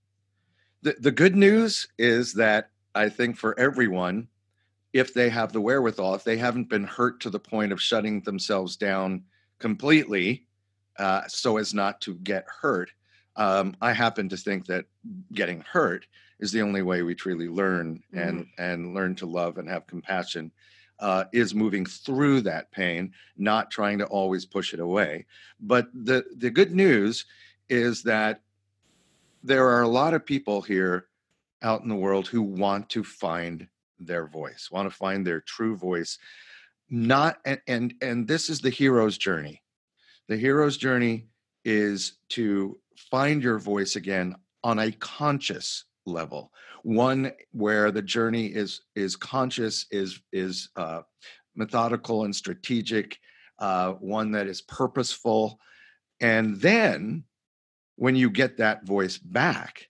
the, 0.82 0.96
the 1.00 1.12
good 1.12 1.36
news 1.36 1.88
is 1.98 2.34
that 2.34 2.70
I 2.96 3.10
think 3.10 3.38
for 3.38 3.58
everyone, 3.60 4.27
if 4.94 5.13
they 5.13 5.29
have 5.29 5.51
the 5.51 5.62
wherewithal, 5.62 6.15
if 6.15 6.24
they 6.24 6.38
haven't 6.38 6.70
been 6.70 6.86
hurt 6.86 7.20
to 7.22 7.29
the 7.29 7.39
point 7.39 7.72
of 7.72 7.82
shutting 7.82 8.22
themselves 8.22 8.77
down 8.77 9.24
completely 9.60 10.48
uh, 10.98 11.22
so 11.27 11.58
as 11.58 11.74
not 11.74 12.01
to 12.01 12.15
get 12.15 12.46
hurt, 12.48 12.91
um, 13.36 13.75
I 13.82 13.91
happen 13.91 14.29
to 14.29 14.38
think 14.38 14.65
that 14.67 14.86
getting 15.34 15.62
hurt 15.62 16.08
is 16.39 16.51
the 16.51 16.61
only 16.61 16.81
way 16.81 17.01
we 17.01 17.15
truly 17.15 17.47
learn 17.47 18.03
mm-hmm. 18.13 18.17
and 18.17 18.47
and 18.57 18.93
learn 18.93 19.15
to 19.15 19.25
love 19.25 19.57
and 19.57 19.69
have 19.69 19.87
compassion 19.87 20.51
uh, 20.99 21.25
is 21.33 21.53
moving 21.53 21.85
through 21.85 22.41
that 22.41 22.71
pain, 22.71 23.11
not 23.37 23.71
trying 23.71 23.97
to 23.99 24.05
always 24.05 24.45
push 24.45 24.73
it 24.73 24.79
away. 24.79 25.25
But 25.59 25.87
the 25.93 26.25
the 26.37 26.49
good 26.49 26.71
news 26.71 27.25
is 27.69 28.03
that 28.03 28.41
there 29.43 29.67
are 29.67 29.81
a 29.81 29.87
lot 29.87 30.13
of 30.13 30.25
people 30.25 30.61
here 30.61 31.07
out 31.61 31.81
in 31.81 31.89
the 31.89 31.95
world 31.95 32.27
who 32.27 32.41
want 32.41 32.89
to 32.89 33.03
find 33.03 33.67
their 33.99 34.27
voice, 34.27 34.69
want 34.71 34.89
to 34.89 34.95
find 34.95 35.25
their 35.25 35.41
true 35.41 35.75
voice. 35.75 36.17
Not 36.89 37.39
and 37.45 37.59
and, 37.67 37.93
and 38.01 38.27
this 38.27 38.49
is 38.49 38.61
the 38.61 38.69
hero's 38.69 39.17
journey. 39.17 39.61
The 40.27 40.37
hero's 40.37 40.77
journey 40.77 41.27
is 41.63 42.13
to 42.29 42.79
find 42.95 43.43
your 43.43 43.59
voice 43.59 43.95
again 43.95 44.35
on 44.63 44.79
a 44.79 44.91
conscious 44.91 45.85
level. 46.05 46.51
One 46.83 47.31
where 47.51 47.91
the 47.91 48.01
journey 48.01 48.47
is 48.47 48.81
is 48.95 49.15
conscious 49.15 49.85
is 49.91 50.19
is 50.31 50.69
uh, 50.75 51.01
methodical 51.55 52.25
and 52.25 52.35
strategic 52.35 53.17
uh, 53.59 53.93
one 53.93 54.31
that 54.31 54.47
is 54.47 54.62
purposeful. 54.62 55.59
And 56.19 56.59
then 56.59 57.24
when 57.95 58.15
you 58.15 58.29
get 58.29 58.57
that 58.57 58.85
voice 58.85 59.17
back 59.17 59.88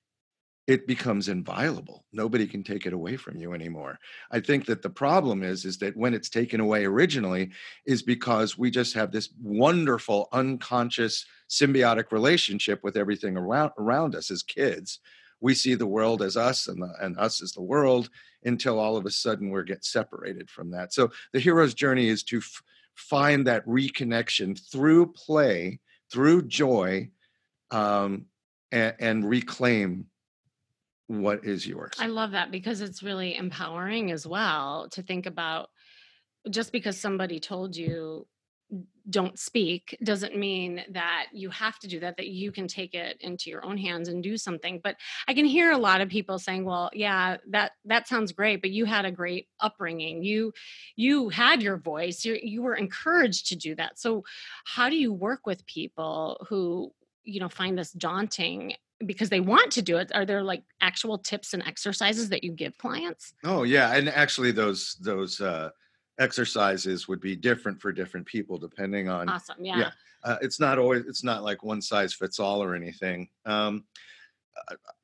it 0.67 0.88
becomes 0.88 1.29
inviolable. 1.29 2.05
Nobody 2.12 2.48
can 2.48 2.63
take 2.63 2.86
it 2.88 2.93
away 2.93 3.17
from 3.17 3.38
you 3.38 3.53
anymore. 3.53 4.00
I 4.31 4.39
think 4.39 4.65
that 4.65 4.81
the 4.81 4.89
problem 4.89 5.43
is 5.43 5.63
is 5.63 5.77
that 5.79 5.95
when 5.95 6.13
it's 6.13 6.29
taken 6.29 6.60
away 6.60 6.86
originally 6.86 7.51
is 7.86 8.01
because 8.01 8.57
we 8.57 8.72
just 8.72 8.95
have 8.95 9.12
this 9.12 9.29
wonderful 9.39 10.27
unconscious 10.31 11.25
symbiotic 11.50 12.12
relationship 12.12 12.84
with 12.84 12.98
everything 12.98 13.38
around 13.38 13.72
around 13.77 14.15
us 14.15 14.31
as 14.31 14.41
kids 14.41 15.00
we 15.42 15.54
see 15.54 15.75
the 15.75 15.88
world 15.88 16.22
as 16.22 16.38
us 16.38 16.68
and, 16.68 16.82
the, 16.82 16.94
and 17.01 17.18
us 17.18 17.42
as 17.42 17.51
the 17.51 17.62
world 17.62 18.10
until 18.44 18.80
all 18.80 18.98
of 18.98 19.06
a 19.06 19.12
sudden 19.12 19.51
we 19.51 19.63
get 19.63 19.84
separated 19.84 20.50
from 20.50 20.72
that. 20.72 20.94
So 20.94 21.12
the 21.34 21.39
hero's 21.39 21.74
journey 21.74 22.08
is 22.08 22.24
to 22.24 22.38
f- 22.38 22.62
find 22.96 23.46
that 23.48 23.65
reconnection 23.65 24.60
through 24.72 25.13
play, 25.13 25.80
through 26.12 26.44
joy, 26.44 27.10
um, 27.72 28.25
and, 28.72 28.96
and 29.00 29.30
reclaim 29.30 30.06
what 31.08 31.46
is 31.46 31.68
yours. 31.68 31.94
I 32.00 32.08
love 32.08 32.32
that 32.32 32.51
because 32.51 32.82
it's 32.82 33.04
really 33.04 33.36
empowering 33.36 34.12
as 34.12 34.25
well 34.25 34.88
to 34.92 35.04
think 35.04 35.25
about 35.25 35.70
just 36.50 36.72
because 36.72 37.00
somebody 37.00 37.39
told 37.39 37.75
you 37.75 38.27
don't 39.10 39.38
speak 39.38 39.95
doesn't 40.03 40.36
mean 40.36 40.84
that 40.89 41.27
you 41.31 41.50
have 41.50 41.77
to 41.77 41.88
do 41.88 42.00
that 42.00 42.17
that 42.17 42.27
you 42.27 42.51
can 42.51 42.67
take 42.67 42.95
it 42.95 43.17
into 43.22 43.50
your 43.50 43.63
own 43.63 43.77
hands 43.77 44.07
and 44.07 44.24
do 44.24 44.36
something. 44.38 44.79
But 44.84 44.95
i 45.27 45.34
can 45.34 45.45
hear 45.45 45.72
a 45.72 45.77
lot 45.77 46.01
of 46.01 46.10
people 46.10 46.39
saying 46.39 46.65
well 46.65 46.89
yeah 46.93 47.38
that 47.50 47.74
that 47.86 48.07
sounds 48.07 48.31
great 48.31 48.62
but 48.62 48.72
you 48.72 48.86
had 48.86 49.05
a 49.05 49.12
great 49.12 49.48
upbringing. 49.60 50.24
You 50.24 50.53
you 50.95 51.29
had 51.29 51.62
your 51.62 51.77
voice. 51.77 52.25
You 52.25 52.39
you 52.41 52.62
were 52.63 52.75
encouraged 52.75 53.48
to 53.48 53.55
do 53.55 53.75
that. 53.75 54.00
So 54.00 54.24
how 54.65 54.89
do 54.89 54.95
you 54.95 55.13
work 55.13 55.45
with 55.45 55.65
people 55.67 56.45
who 56.50 56.91
you 57.24 57.39
know 57.39 57.50
find 57.50 57.77
this 57.77 57.91
daunting 57.91 58.74
because 59.05 59.29
they 59.29 59.39
want 59.39 59.72
to 59.74 59.81
do 59.81 59.98
it? 59.98 60.12
Are 60.15 60.25
there 60.25 60.41
like 60.41 60.63
actual 60.81 61.17
tips 61.19 61.53
and 61.53 61.62
exercises 61.63 62.29
that 62.29 62.43
you 62.43 62.51
give 62.51 62.77
clients? 62.77 63.34
Oh 63.43 63.63
yeah 63.63 63.93
and 63.93 64.10
actually 64.10 64.51
those 64.51 64.98
those 65.01 65.39
uh 65.41 65.69
exercises 66.19 67.07
would 67.07 67.19
be 67.19 67.36
different 67.36 67.81
for 67.81 67.91
different 67.91 68.25
people 68.25 68.57
depending 68.57 69.10
on 69.10 69.27
awesome 69.29 69.55
yeah, 69.60 69.77
yeah. 69.77 69.91
Uh, 70.24 70.38
it's 70.41 70.60
not 70.60 70.79
always 70.79 71.03
it's 71.05 71.24
not 71.24 71.43
like 71.43 71.63
one 71.63 71.81
size 71.81 72.13
fits 72.13 72.39
all 72.39 72.63
or 72.63 72.75
anything 72.75 73.27
um, 73.45 73.84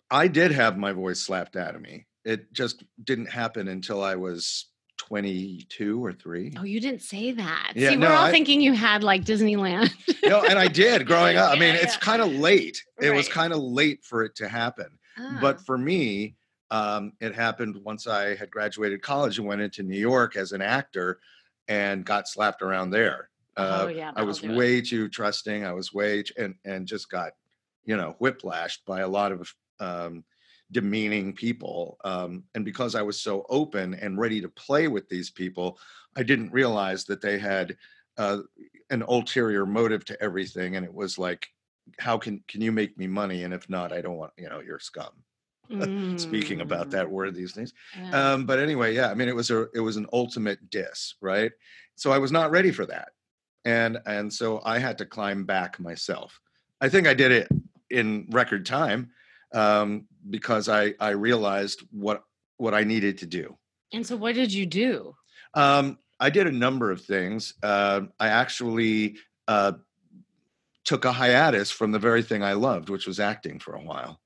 i 0.09 0.27
did 0.27 0.51
have 0.51 0.77
my 0.77 0.91
voice 0.91 1.19
slapped 1.19 1.55
out 1.55 1.75
of 1.75 1.81
me 1.81 2.05
it 2.23 2.51
just 2.53 2.83
didn't 3.03 3.27
happen 3.27 3.67
until 3.67 4.03
i 4.03 4.15
was 4.15 4.67
22 4.97 6.03
or 6.03 6.13
3 6.13 6.53
oh 6.59 6.63
you 6.63 6.79
didn't 6.79 7.01
say 7.01 7.31
that 7.31 7.73
yeah, 7.75 7.89
see 7.89 7.95
no, 7.95 8.07
we're 8.07 8.15
all 8.15 8.25
I, 8.25 8.31
thinking 8.31 8.61
you 8.61 8.73
had 8.73 9.03
like 9.03 9.25
disneyland 9.25 9.91
no 10.23 10.43
and 10.43 10.57
i 10.57 10.67
did 10.67 11.05
growing 11.05 11.37
up 11.37 11.51
i 11.51 11.53
mean 11.55 11.75
yeah. 11.75 11.81
it's 11.81 11.97
kind 11.97 12.21
of 12.21 12.31
late 12.31 12.83
it 13.01 13.09
right. 13.09 13.15
was 13.15 13.27
kind 13.27 13.51
of 13.51 13.59
late 13.59 14.05
for 14.05 14.23
it 14.23 14.35
to 14.35 14.47
happen 14.47 14.87
ah. 15.17 15.39
but 15.41 15.59
for 15.59 15.77
me 15.77 16.35
um, 16.71 17.11
it 17.19 17.35
happened 17.35 17.75
once 17.83 18.07
I 18.07 18.33
had 18.35 18.49
graduated 18.49 19.01
college 19.01 19.37
and 19.37 19.47
went 19.47 19.61
into 19.61 19.83
New 19.83 19.99
York 19.99 20.37
as 20.37 20.53
an 20.53 20.61
actor 20.61 21.19
and 21.67 22.05
got 22.05 22.29
slapped 22.29 22.61
around 22.61 22.89
there. 22.89 23.29
Oh, 23.57 23.63
uh, 23.63 23.81
oh, 23.83 23.87
yeah, 23.89 24.11
I 24.15 24.23
was 24.23 24.41
way 24.41 24.77
it. 24.77 24.87
too 24.87 25.09
trusting. 25.09 25.65
I 25.65 25.73
was 25.73 25.93
way 25.93 26.23
too, 26.23 26.33
and 26.37 26.55
and 26.63 26.87
just 26.87 27.11
got, 27.11 27.33
you 27.83 27.97
know, 27.97 28.15
whiplashed 28.21 28.85
by 28.87 29.01
a 29.01 29.07
lot 29.07 29.33
of 29.33 29.53
um, 29.81 30.23
demeaning 30.71 31.33
people. 31.33 31.97
Um, 32.05 32.45
and 32.55 32.63
because 32.63 32.95
I 32.95 33.01
was 33.01 33.19
so 33.19 33.45
open 33.49 33.93
and 33.95 34.17
ready 34.17 34.39
to 34.39 34.47
play 34.47 34.87
with 34.87 35.09
these 35.09 35.29
people, 35.29 35.77
I 36.15 36.23
didn't 36.23 36.53
realize 36.53 37.03
that 37.05 37.21
they 37.21 37.37
had 37.37 37.75
uh, 38.17 38.39
an 38.89 39.03
ulterior 39.09 39.65
motive 39.65 40.05
to 40.05 40.23
everything. 40.23 40.77
And 40.77 40.85
it 40.85 40.93
was 40.93 41.17
like, 41.17 41.49
how 41.99 42.17
can 42.17 42.41
can 42.47 42.61
you 42.61 42.71
make 42.71 42.97
me 42.97 43.07
money? 43.07 43.43
And 43.43 43.53
if 43.53 43.69
not, 43.69 43.91
I 43.91 43.99
don't 43.99 44.15
want 44.15 44.31
you 44.37 44.47
know, 44.47 44.61
you're 44.61 44.79
scum. 44.79 45.11
Speaking 46.17 46.61
about 46.61 46.91
that 46.91 47.07
Mm, 47.07 47.11
word 47.11 47.35
these 47.35 47.53
days. 47.53 47.73
yeah. 47.97 48.33
Um, 48.33 48.45
but 48.45 48.59
anyway, 48.59 48.95
yeah, 48.95 49.09
I 49.09 49.13
mean, 49.13 49.27
it 49.29 49.35
was 49.35 49.49
a 49.51 49.67
it 49.73 49.79
was 49.79 49.97
an 49.97 50.07
ultimate 50.13 50.69
diss, 50.69 51.15
right? 51.21 51.51
So 51.95 52.11
I 52.11 52.17
was 52.17 52.31
not 52.31 52.51
ready 52.51 52.71
for 52.71 52.85
that, 52.87 53.09
and 53.65 53.99
and 54.05 54.31
so 54.31 54.61
I 54.63 54.79
had 54.79 54.97
to 54.99 55.05
climb 55.05 55.45
back 55.45 55.79
myself. 55.79 56.39
I 56.81 56.89
think 56.89 57.07
I 57.07 57.13
did 57.13 57.31
it 57.31 57.47
in 57.89 58.27
record 58.31 58.65
time 58.65 59.11
um, 59.53 60.07
because 60.29 60.69
I 60.69 60.93
I 60.99 61.09
realized 61.11 61.81
what 61.91 62.23
what 62.57 62.73
I 62.73 62.83
needed 62.83 63.17
to 63.19 63.25
do. 63.25 63.57
and 63.93 64.05
so, 64.05 64.15
what 64.15 64.35
did 64.35 64.53
you 64.53 64.65
do? 64.65 65.15
Um, 65.53 65.97
I 66.19 66.29
did 66.29 66.47
a 66.47 66.51
number 66.51 66.91
of 66.91 67.01
things. 67.01 67.53
Uh, 67.63 68.01
I 68.19 68.27
actually 68.27 69.17
uh, 69.47 69.73
took 70.83 71.05
a 71.05 71.11
hiatus 71.11 71.71
from 71.71 71.91
the 71.91 71.99
very 71.99 72.23
thing 72.23 72.43
I 72.43 72.53
loved, 72.53 72.89
which 72.89 73.07
was 73.07 73.19
acting 73.19 73.59
for 73.59 73.73
a 73.75 73.81
while. 73.81 74.19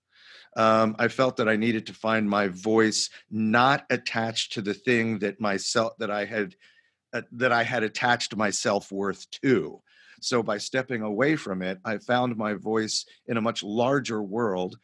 Um, 0.56 0.96
I 0.98 1.10
felt 1.10 1.38
that 1.38 1.50
I 1.50 1.56
needed 1.56 1.88
to 1.88 1.94
find 1.94 2.30
my 2.30 2.48
voice 2.48 3.10
not 3.30 3.86
attached 3.90 4.54
to 4.54 4.62
the 4.62 4.74
thing 4.74 5.20
that 5.20 5.42
myself 5.42 5.94
that 6.00 6.10
I 6.10 6.26
had 6.26 6.56
uh, 7.14 7.22
that 7.34 7.52
I 7.52 7.64
had 7.64 7.84
attached 7.84 8.36
my 8.36 8.50
self 8.50 8.92
worth 8.92 9.30
to. 9.42 9.82
So 10.22 10.42
by 10.42 10.58
stepping 10.58 11.02
away 11.02 11.36
from 11.36 11.62
it, 11.62 11.80
I 11.84 11.98
found 11.98 12.38
my 12.38 12.54
voice 12.54 13.06
in 13.28 13.38
a 13.38 13.42
much 13.42 13.64
larger 13.64 14.22
world. 14.22 14.78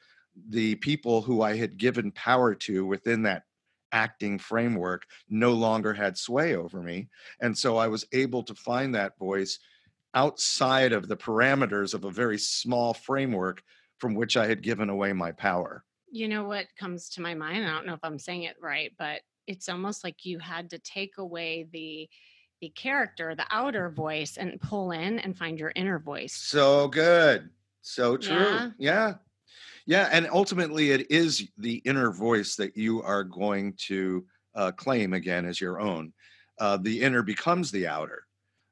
The 0.49 0.75
people 0.75 1.21
who 1.21 1.41
I 1.41 1.55
had 1.55 1.77
given 1.77 2.11
power 2.11 2.53
to 2.55 2.85
within 2.85 3.23
that 3.23 3.43
acting 3.91 4.39
framework 4.39 5.05
no 5.29 5.51
longer 5.51 5.93
had 5.93 6.17
sway 6.17 6.55
over 6.55 6.81
me. 6.81 7.09
And 7.41 7.57
so 7.57 7.77
I 7.77 7.87
was 7.87 8.05
able 8.13 8.43
to 8.43 8.55
find 8.55 8.95
that 8.95 9.17
voice 9.17 9.59
outside 10.13 10.93
of 10.93 11.07
the 11.07 11.17
parameters 11.17 11.93
of 11.93 12.05
a 12.05 12.11
very 12.11 12.37
small 12.37 12.93
framework 12.93 13.63
from 14.01 14.15
which 14.15 14.35
I 14.35 14.47
had 14.47 14.63
given 14.63 14.89
away 14.89 15.13
my 15.13 15.31
power. 15.31 15.85
You 16.11 16.27
know 16.27 16.43
what 16.43 16.65
comes 16.77 17.07
to 17.11 17.21
my 17.21 17.35
mind? 17.35 17.63
I 17.63 17.69
don't 17.69 17.85
know 17.85 17.93
if 17.93 18.03
I'm 18.03 18.19
saying 18.19 18.43
it 18.43 18.57
right, 18.59 18.91
but 18.97 19.21
it's 19.45 19.69
almost 19.69 20.03
like 20.03 20.25
you 20.25 20.39
had 20.39 20.71
to 20.71 20.79
take 20.79 21.19
away 21.19 21.67
the 21.71 22.09
the 22.61 22.69
character, 22.69 23.33
the 23.33 23.45
outer 23.49 23.89
voice, 23.89 24.37
and 24.37 24.59
pull 24.61 24.91
in 24.91 25.17
and 25.19 25.35
find 25.35 25.57
your 25.57 25.71
inner 25.75 25.97
voice. 25.97 26.33
So 26.33 26.87
good. 26.89 27.49
So 27.81 28.17
true. 28.17 28.35
Yeah. 28.35 28.69
Yeah. 28.77 29.13
Yeah. 29.87 30.09
And 30.11 30.29
ultimately, 30.31 30.91
it 30.91 31.09
is 31.09 31.47
the 31.57 31.77
inner 31.85 32.11
voice 32.11 32.55
that 32.57 32.77
you 32.77 33.01
are 33.01 33.23
going 33.23 33.73
to 33.87 34.25
uh, 34.53 34.71
claim 34.73 35.13
again 35.13 35.45
as 35.45 35.59
your 35.59 35.79
own. 35.79 36.13
Uh, 36.59 36.77
the 36.77 37.01
inner 37.01 37.23
becomes 37.23 37.71
the 37.71 37.87
outer 37.87 38.27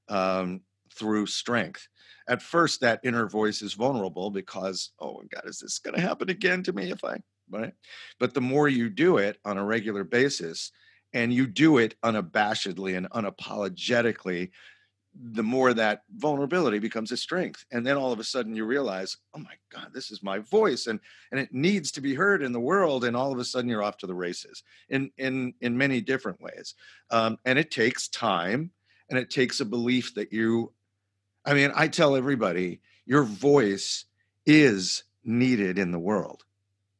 um, 0.08 0.62
through 0.94 1.26
strength. 1.28 1.88
At 2.28 2.42
first, 2.42 2.82
that 2.82 3.00
inner 3.04 3.28
voice 3.28 3.62
is 3.62 3.74
vulnerable 3.74 4.30
because, 4.30 4.92
oh 5.00 5.24
God, 5.34 5.44
is 5.46 5.60
this 5.60 5.80
going 5.80 5.96
to 5.96 6.02
happen 6.02 6.30
again 6.30 6.64
to 6.64 6.74
me 6.74 6.92
if 6.92 7.04
I, 7.04 7.18
right? 7.50 7.74
But 8.20 8.34
the 8.34 8.42
more 8.42 8.68
you 8.68 8.90
do 8.90 9.18
it 9.18 9.38
on 9.46 9.58
a 9.58 9.66
regular 9.66 10.04
basis, 10.04 10.72
and 11.14 11.34
you 11.34 11.48
do 11.48 11.80
it 11.80 11.96
unabashedly 12.04 12.96
and 12.96 13.10
unapologetically, 13.10 14.52
the 15.16 15.44
more 15.44 15.74
that 15.74 16.04
vulnerability 16.18 16.80
becomes 16.80 17.12
a 17.12 17.18
strength 17.18 17.66
and 17.72 17.86
then 17.86 17.98
all 17.98 18.12
of 18.12 18.20
a 18.20 18.24
sudden 18.24 18.56
you 18.56 18.64
realize 18.64 19.18
oh 19.34 19.40
my 19.40 19.54
god 19.72 19.88
this 19.92 20.12
is 20.12 20.22
my 20.22 20.38
voice 20.38 20.88
and 20.88 21.00
and 21.32 21.40
it 21.40 21.52
needs 21.52 21.92
to 21.92 22.00
be 22.00 22.14
heard 22.14 22.44
in 22.44 22.52
the 22.52 22.60
world 22.60 23.04
and 23.04 23.18
all 23.18 23.32
of 23.32 23.40
a 23.40 23.44
sudden 23.44 23.70
you're 23.70 23.84
off 23.84 23.98
to 23.98 24.08
the 24.08 24.14
races 24.14 24.64
in 24.90 25.10
in 25.18 25.54
in 25.62 25.78
many 25.78 26.00
different 26.00 26.40
ways 26.40 26.76
um, 27.10 27.38
and 27.46 27.58
it 27.58 27.72
takes 27.72 28.08
time 28.08 28.72
and 29.10 29.18
it 29.18 29.32
takes 29.32 29.60
a 29.60 29.66
belief 29.66 30.14
that 30.14 30.32
you 30.32 30.72
i 31.50 31.54
mean 31.54 31.72
i 31.76 31.88
tell 31.88 32.16
everybody 32.16 32.80
your 33.06 33.24
voice 33.24 34.06
is 34.46 35.04
needed 35.24 35.78
in 35.78 35.92
the 35.92 36.00
world. 36.00 36.44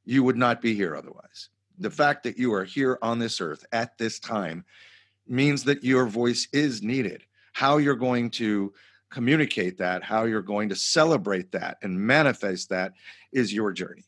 You 0.06 0.24
would 0.24 0.38
not 0.38 0.62
be 0.62 0.76
here 0.76 0.96
otherwise. 0.96 1.50
The 1.78 1.90
mm-hmm. 1.90 1.96
fact 1.96 2.24
that 2.24 2.38
you 2.38 2.54
are 2.54 2.64
here 2.64 2.98
on 3.02 3.20
this 3.20 3.40
earth 3.40 3.66
at 3.72 3.98
this 3.98 4.20
time 4.20 4.66
means 5.28 5.64
that 5.66 5.84
your 5.84 6.08
voice 6.08 6.48
is 6.52 6.82
needed. 6.82 7.24
How 7.54 7.78
you're 7.78 7.96
going 7.96 8.32
to 8.32 8.74
communicate 9.12 9.78
that, 9.78 10.04
how 10.04 10.26
you're 10.26 10.42
going 10.42 10.70
to 10.70 10.76
celebrate 10.76 11.52
that 11.52 11.78
and 11.82 12.00
manifest 12.00 12.70
that 12.70 12.94
is 13.32 13.54
your 13.54 13.72
journey. 13.72 14.06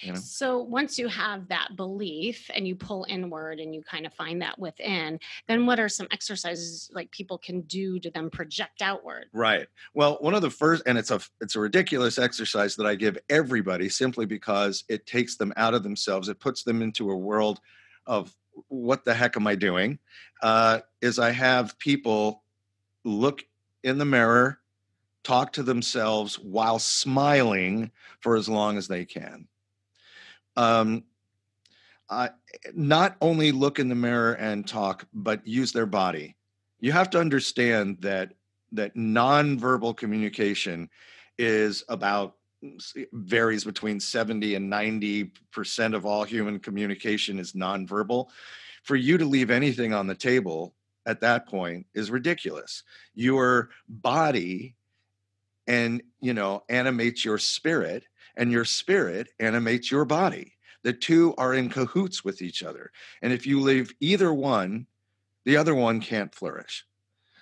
You 0.00 0.12
know? 0.12 0.18
So 0.18 0.58
once 0.58 0.98
you 0.98 1.08
have 1.08 1.48
that 1.48 1.76
belief 1.76 2.50
and 2.54 2.66
you 2.66 2.74
pull 2.74 3.06
inward 3.08 3.60
and 3.60 3.74
you 3.74 3.82
kind 3.82 4.06
of 4.06 4.14
find 4.14 4.42
that 4.42 4.58
within, 4.58 5.18
then 5.48 5.66
what 5.66 5.80
are 5.80 5.88
some 5.88 6.08
exercises 6.10 6.90
like 6.92 7.10
people 7.10 7.38
can 7.38 7.62
do 7.62 7.98
to 8.00 8.10
then 8.10 8.30
project 8.30 8.82
outward? 8.82 9.26
Right. 9.32 9.66
Well, 9.94 10.18
one 10.20 10.34
of 10.34 10.42
the 10.42 10.50
first, 10.50 10.82
and 10.86 10.98
it's 10.98 11.10
a 11.10 11.20
it's 11.40 11.56
a 11.56 11.60
ridiculous 11.60 12.18
exercise 12.18 12.76
that 12.76 12.86
I 12.86 12.94
give 12.94 13.18
everybody 13.28 13.88
simply 13.88 14.26
because 14.26 14.84
it 14.88 15.06
takes 15.06 15.36
them 15.36 15.52
out 15.56 15.74
of 15.74 15.82
themselves. 15.82 16.28
It 16.28 16.40
puts 16.40 16.62
them 16.62 16.82
into 16.82 17.10
a 17.10 17.16
world 17.16 17.60
of 18.06 18.34
what 18.68 19.04
the 19.04 19.14
heck 19.14 19.36
am 19.36 19.46
I 19.46 19.54
doing? 19.54 19.98
Uh, 20.42 20.80
is 21.00 21.18
I 21.18 21.30
have 21.30 21.78
people 21.78 22.44
look 23.04 23.44
in 23.82 23.98
the 23.98 24.04
mirror, 24.04 24.60
talk 25.22 25.52
to 25.54 25.62
themselves 25.62 26.38
while 26.38 26.78
smiling 26.78 27.90
for 28.20 28.36
as 28.36 28.48
long 28.48 28.76
as 28.76 28.88
they 28.88 29.04
can. 29.04 29.46
Um, 30.56 31.04
I, 32.10 32.30
not 32.74 33.16
only 33.20 33.50
look 33.50 33.78
in 33.78 33.88
the 33.88 33.94
mirror 33.94 34.34
and 34.34 34.66
talk, 34.66 35.06
but 35.12 35.46
use 35.46 35.72
their 35.72 35.86
body. 35.86 36.36
You 36.80 36.92
have 36.92 37.10
to 37.10 37.20
understand 37.20 37.98
that 38.00 38.34
that 38.72 38.94
nonverbal 38.96 39.96
communication 39.96 40.90
is 41.38 41.84
about 41.88 42.34
varies 43.12 43.64
between 43.64 44.00
70 44.00 44.54
and 44.54 44.68
90 44.68 45.32
percent 45.52 45.94
of 45.94 46.06
all 46.06 46.24
human 46.24 46.58
communication 46.58 47.38
is 47.38 47.52
nonverbal. 47.52 48.28
For 48.82 48.96
you 48.96 49.16
to 49.16 49.24
leave 49.24 49.50
anything 49.50 49.94
on 49.94 50.06
the 50.06 50.14
table 50.14 50.74
at 51.06 51.20
that 51.20 51.46
point 51.46 51.86
is 51.94 52.10
ridiculous. 52.10 52.82
Your 53.14 53.70
body 53.88 54.74
and 55.66 56.02
you 56.20 56.34
know 56.34 56.62
animates 56.68 57.24
your 57.24 57.38
spirit 57.38 58.04
and 58.36 58.50
your 58.50 58.64
spirit 58.64 59.28
animates 59.40 59.90
your 59.90 60.04
body. 60.04 60.52
The 60.82 60.92
two 60.92 61.34
are 61.38 61.54
in 61.54 61.70
cahoots 61.70 62.24
with 62.24 62.42
each 62.42 62.62
other. 62.62 62.92
And 63.22 63.32
if 63.32 63.46
you 63.46 63.60
leave 63.60 63.94
either 64.00 64.32
one, 64.32 64.86
the 65.44 65.56
other 65.56 65.74
one 65.74 66.00
can't 66.00 66.34
flourish. 66.34 66.84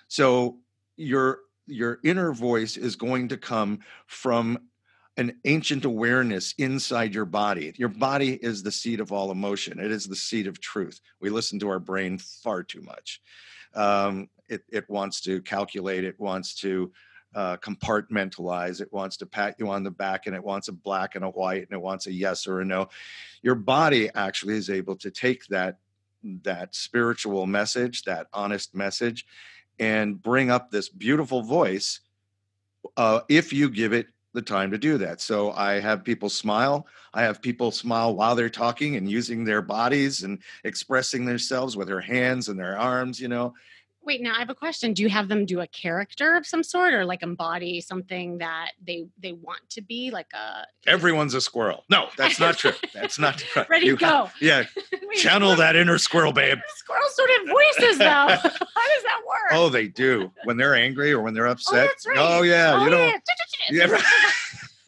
So 0.07 0.59
your 0.95 1.39
your 1.65 1.99
inner 2.03 2.33
voice 2.33 2.75
is 2.75 2.95
going 2.95 3.29
to 3.29 3.37
come 3.37 3.79
from 4.07 4.59
an 5.17 5.39
ancient 5.45 5.85
awareness 5.85 6.53
inside 6.57 7.13
your 7.13 7.25
body. 7.25 7.73
Your 7.77 7.89
body 7.89 8.33
is 8.33 8.63
the 8.63 8.71
seat 8.71 8.99
of 8.99 9.11
all 9.11 9.31
emotion. 9.31 9.79
It 9.79 9.91
is 9.91 10.05
the 10.05 10.15
seat 10.15 10.47
of 10.47 10.59
truth. 10.59 10.99
We 11.21 11.29
listen 11.29 11.59
to 11.59 11.69
our 11.69 11.79
brain 11.79 12.17
far 12.17 12.63
too 12.63 12.81
much. 12.81 13.21
Um, 13.75 14.29
it, 14.49 14.63
it 14.71 14.89
wants 14.89 15.21
to 15.21 15.41
calculate. 15.41 16.03
It 16.03 16.19
wants 16.19 16.55
to 16.55 16.91
uh, 17.35 17.57
compartmentalize. 17.57 18.81
It 18.81 18.91
wants 18.91 19.17
to 19.17 19.25
pat 19.25 19.55
you 19.59 19.69
on 19.69 19.83
the 19.83 19.91
back, 19.91 20.27
and 20.27 20.35
it 20.35 20.43
wants 20.43 20.67
a 20.67 20.73
black 20.73 21.15
and 21.15 21.23
a 21.23 21.29
white, 21.29 21.63
and 21.63 21.71
it 21.71 21.81
wants 21.81 22.07
a 22.07 22.13
yes 22.13 22.47
or 22.47 22.61
a 22.61 22.65
no. 22.65 22.89
Your 23.41 23.55
body 23.55 24.09
actually 24.15 24.55
is 24.55 24.69
able 24.69 24.95
to 24.97 25.11
take 25.11 25.45
that 25.47 25.77
that 26.43 26.73
spiritual 26.73 27.45
message, 27.45 28.03
that 28.03 28.27
honest 28.33 28.73
message, 28.73 29.25
and 29.79 30.21
bring 30.21 30.49
up 30.49 30.71
this 30.71 30.87
beautiful 30.87 31.41
voice 31.41 31.99
uh, 32.97 33.21
if 33.27 33.51
you 33.51 33.69
give 33.69 33.93
it 33.93 34.07
the 34.33 34.41
time 34.41 34.71
to 34.71 34.77
do 34.77 34.97
that. 34.97 35.21
So 35.21 35.51
I 35.51 35.79
have 35.79 36.03
people 36.03 36.29
smile. 36.29 36.87
I 37.13 37.21
have 37.21 37.41
people 37.41 37.71
smile 37.71 38.15
while 38.15 38.35
they're 38.35 38.49
talking 38.49 38.95
and 38.95 39.09
using 39.09 39.43
their 39.43 39.61
bodies 39.61 40.23
and 40.23 40.39
expressing 40.63 41.25
themselves 41.25 41.77
with 41.77 41.87
their 41.87 42.01
hands 42.01 42.49
and 42.49 42.59
their 42.59 42.77
arms, 42.77 43.19
you 43.19 43.27
know. 43.27 43.53
Wait, 44.05 44.21
now 44.21 44.33
I 44.35 44.39
have 44.39 44.49
a 44.49 44.55
question. 44.55 44.93
Do 44.93 45.01
you 45.01 45.09
have 45.09 45.29
them 45.29 45.45
do 45.45 45.61
a 45.61 45.67
character 45.67 46.35
of 46.35 46.45
some 46.45 46.61
sort 46.61 46.93
or 46.93 47.05
like 47.05 47.23
embody 47.23 47.79
something 47.79 48.37
that 48.39 48.71
they 48.85 49.05
they 49.19 49.33
want 49.33 49.61
to 49.71 49.81
be 49.81 50.11
like 50.11 50.27
a 50.33 50.65
Everyone's 50.89 51.33
a 51.33 51.41
squirrel. 51.41 51.85
No, 51.89 52.07
that's 52.17 52.39
not 52.39 52.57
true. 52.57 52.73
That's 52.93 53.17
not 53.17 53.37
true. 53.37 53.63
ready 53.69 53.85
to 53.85 53.91
You 53.91 53.97
go? 53.97 54.29
Yeah, 54.41 54.63
Wait, 55.03 55.17
channel 55.17 55.55
that 55.55 55.75
inner 55.75 55.97
squirrel, 55.97 56.33
babe. 56.33 56.57
Squirrels 56.75 57.15
don't 57.15 57.47
have 57.47 57.55
voices 57.55 57.97
though. 57.97 58.05
How 58.05 58.37
does 58.37 59.03
that 59.03 59.21
work? 59.27 59.51
Oh, 59.51 59.69
they 59.69 59.87
do. 59.87 60.31
When 60.43 60.57
they're 60.57 60.75
angry 60.75 61.13
or 61.13 61.21
when 61.21 61.33
they're 61.33 61.47
oh, 61.47 61.51
upset. 61.51 61.87
that's 61.87 62.05
right. 62.05 62.17
Oh, 62.19 62.41
yeah. 62.41 62.77
Oh, 62.79 62.83
you 62.83 62.89
know. 62.89 63.13
Yeah, 63.69 64.01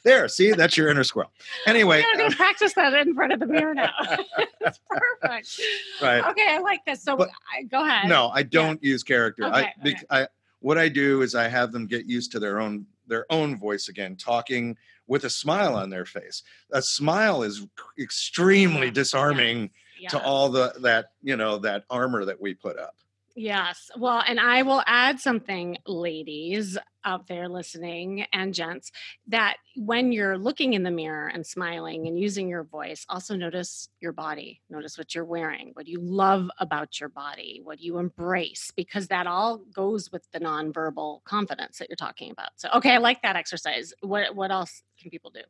there, 0.05 0.27
see, 0.29 0.51
that's 0.53 0.77
your 0.77 0.87
inner 0.87 1.03
squirrel. 1.03 1.31
Anyway, 1.65 2.01
I'm 2.07 2.17
gonna 2.17 2.29
uh, 2.31 2.35
practice 2.37 2.73
that 2.73 2.93
in 2.93 3.13
front 3.13 3.33
of 3.33 3.39
the 3.41 3.47
mirror 3.47 3.73
now. 3.73 3.89
That's 4.61 4.79
perfect. 4.87 5.59
right. 6.01 6.23
Okay, 6.29 6.45
I 6.47 6.59
like 6.59 6.85
this. 6.85 7.03
So 7.03 7.17
But- 7.17 7.29
I, 7.53 7.63
go 7.63 7.83
ahead. 7.83 8.07
No, 8.07 8.29
I 8.33 8.43
don't 8.43 8.81
use 8.83 9.03
character. 9.03 9.43
I, 9.45 9.61
Okay, 9.61 9.71
bec- 9.83 10.05
I 10.09 10.27
what 10.61 10.77
I 10.77 10.87
do 10.89 11.21
is 11.21 11.35
I 11.35 11.47
have 11.47 11.71
them 11.71 11.85
get 11.87 12.05
used 12.07 12.31
to 12.31 12.39
their 12.39 12.61
own 12.61 12.85
their 13.07 13.25
own 13.31 13.57
voice 13.57 13.87
again, 13.89 14.15
talking 14.15 14.77
with 15.07 15.25
a 15.25 15.29
smile 15.29 15.75
on 15.75 15.89
their 15.89 16.05
face. 16.05 16.43
A 16.71 16.81
smile 16.81 17.43
is 17.43 17.67
extremely 17.99 18.87
Yeah, 18.87 18.93
disarming 18.93 19.69
Yeah. 19.99 20.09
to 20.09 20.23
all 20.23 20.49
the 20.49 20.73
that 20.79 21.07
you 21.23 21.35
know 21.35 21.57
that 21.59 21.83
armor 21.89 22.25
that 22.25 22.39
we 22.39 22.53
put 22.53 22.77
up. 22.79 22.95
Yes. 23.37 23.91
Well, 23.97 24.23
and 24.25 24.39
I 24.39 24.61
will 24.61 24.81
add 24.85 25.19
something, 25.19 25.77
ladies 25.85 26.77
out 27.03 27.27
there 27.27 27.49
listening 27.49 28.25
and 28.31 28.53
gents, 28.53 28.93
that 29.27 29.57
when 29.75 30.13
you're 30.13 30.37
looking 30.37 30.71
in 30.71 30.83
the 30.83 30.89
mirror 30.91 31.27
and 31.27 31.45
smiling 31.45 32.07
and 32.07 32.17
using 32.17 32.47
your 32.47 32.63
voice, 32.63 33.05
also 33.09 33.35
notice 33.35 33.89
your 33.99 34.13
body. 34.13 34.61
Notice 34.69 34.97
what 34.97 35.13
you're 35.13 35.25
wearing, 35.25 35.71
what 35.73 35.85
you 35.85 35.99
love 35.99 36.49
about 36.59 37.01
your 37.01 37.09
body, 37.09 37.59
what 37.61 37.81
you 37.81 37.97
embrace, 37.97 38.71
because 38.73 39.07
that 39.09 39.27
all 39.27 39.57
goes 39.57 40.09
with 40.13 40.25
the 40.31 40.39
nonverbal 40.39 41.21
confidence 41.25 41.77
that 41.79 41.89
you're 41.89 41.97
talking 41.97 42.31
about. 42.31 42.51
So, 42.55 42.69
okay, 42.75 42.93
I 42.93 42.99
like 42.99 43.21
that 43.23 43.35
exercise. 43.35 43.93
What 43.99 44.33
what 44.33 44.49
else 44.49 44.81
can 44.97 45.11
people 45.11 45.29
do? 45.31 45.41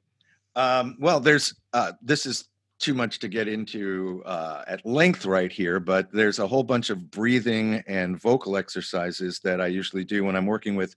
Um, 0.56 0.98
well, 1.00 1.20
there's 1.20 1.54
uh, 1.72 1.92
this 2.02 2.26
is 2.26 2.46
too 2.86 2.94
much 2.94 3.18
to 3.18 3.28
get 3.28 3.48
into 3.48 4.22
uh, 4.28 4.64
at 4.68 4.86
length 4.86 5.26
right 5.26 5.52
here, 5.52 5.80
but 5.80 6.08
there's 6.12 6.38
a 6.38 6.46
whole 6.46 6.62
bunch 6.62 6.92
of 6.92 7.10
breathing 7.10 7.82
and 7.88 8.22
vocal 8.22 8.58
exercises 8.58 9.40
that 9.40 9.60
I 9.60 9.66
usually 9.66 10.04
do 10.04 10.24
when 10.24 10.36
I'm 10.36 10.46
working 10.46 10.76
with 10.76 10.96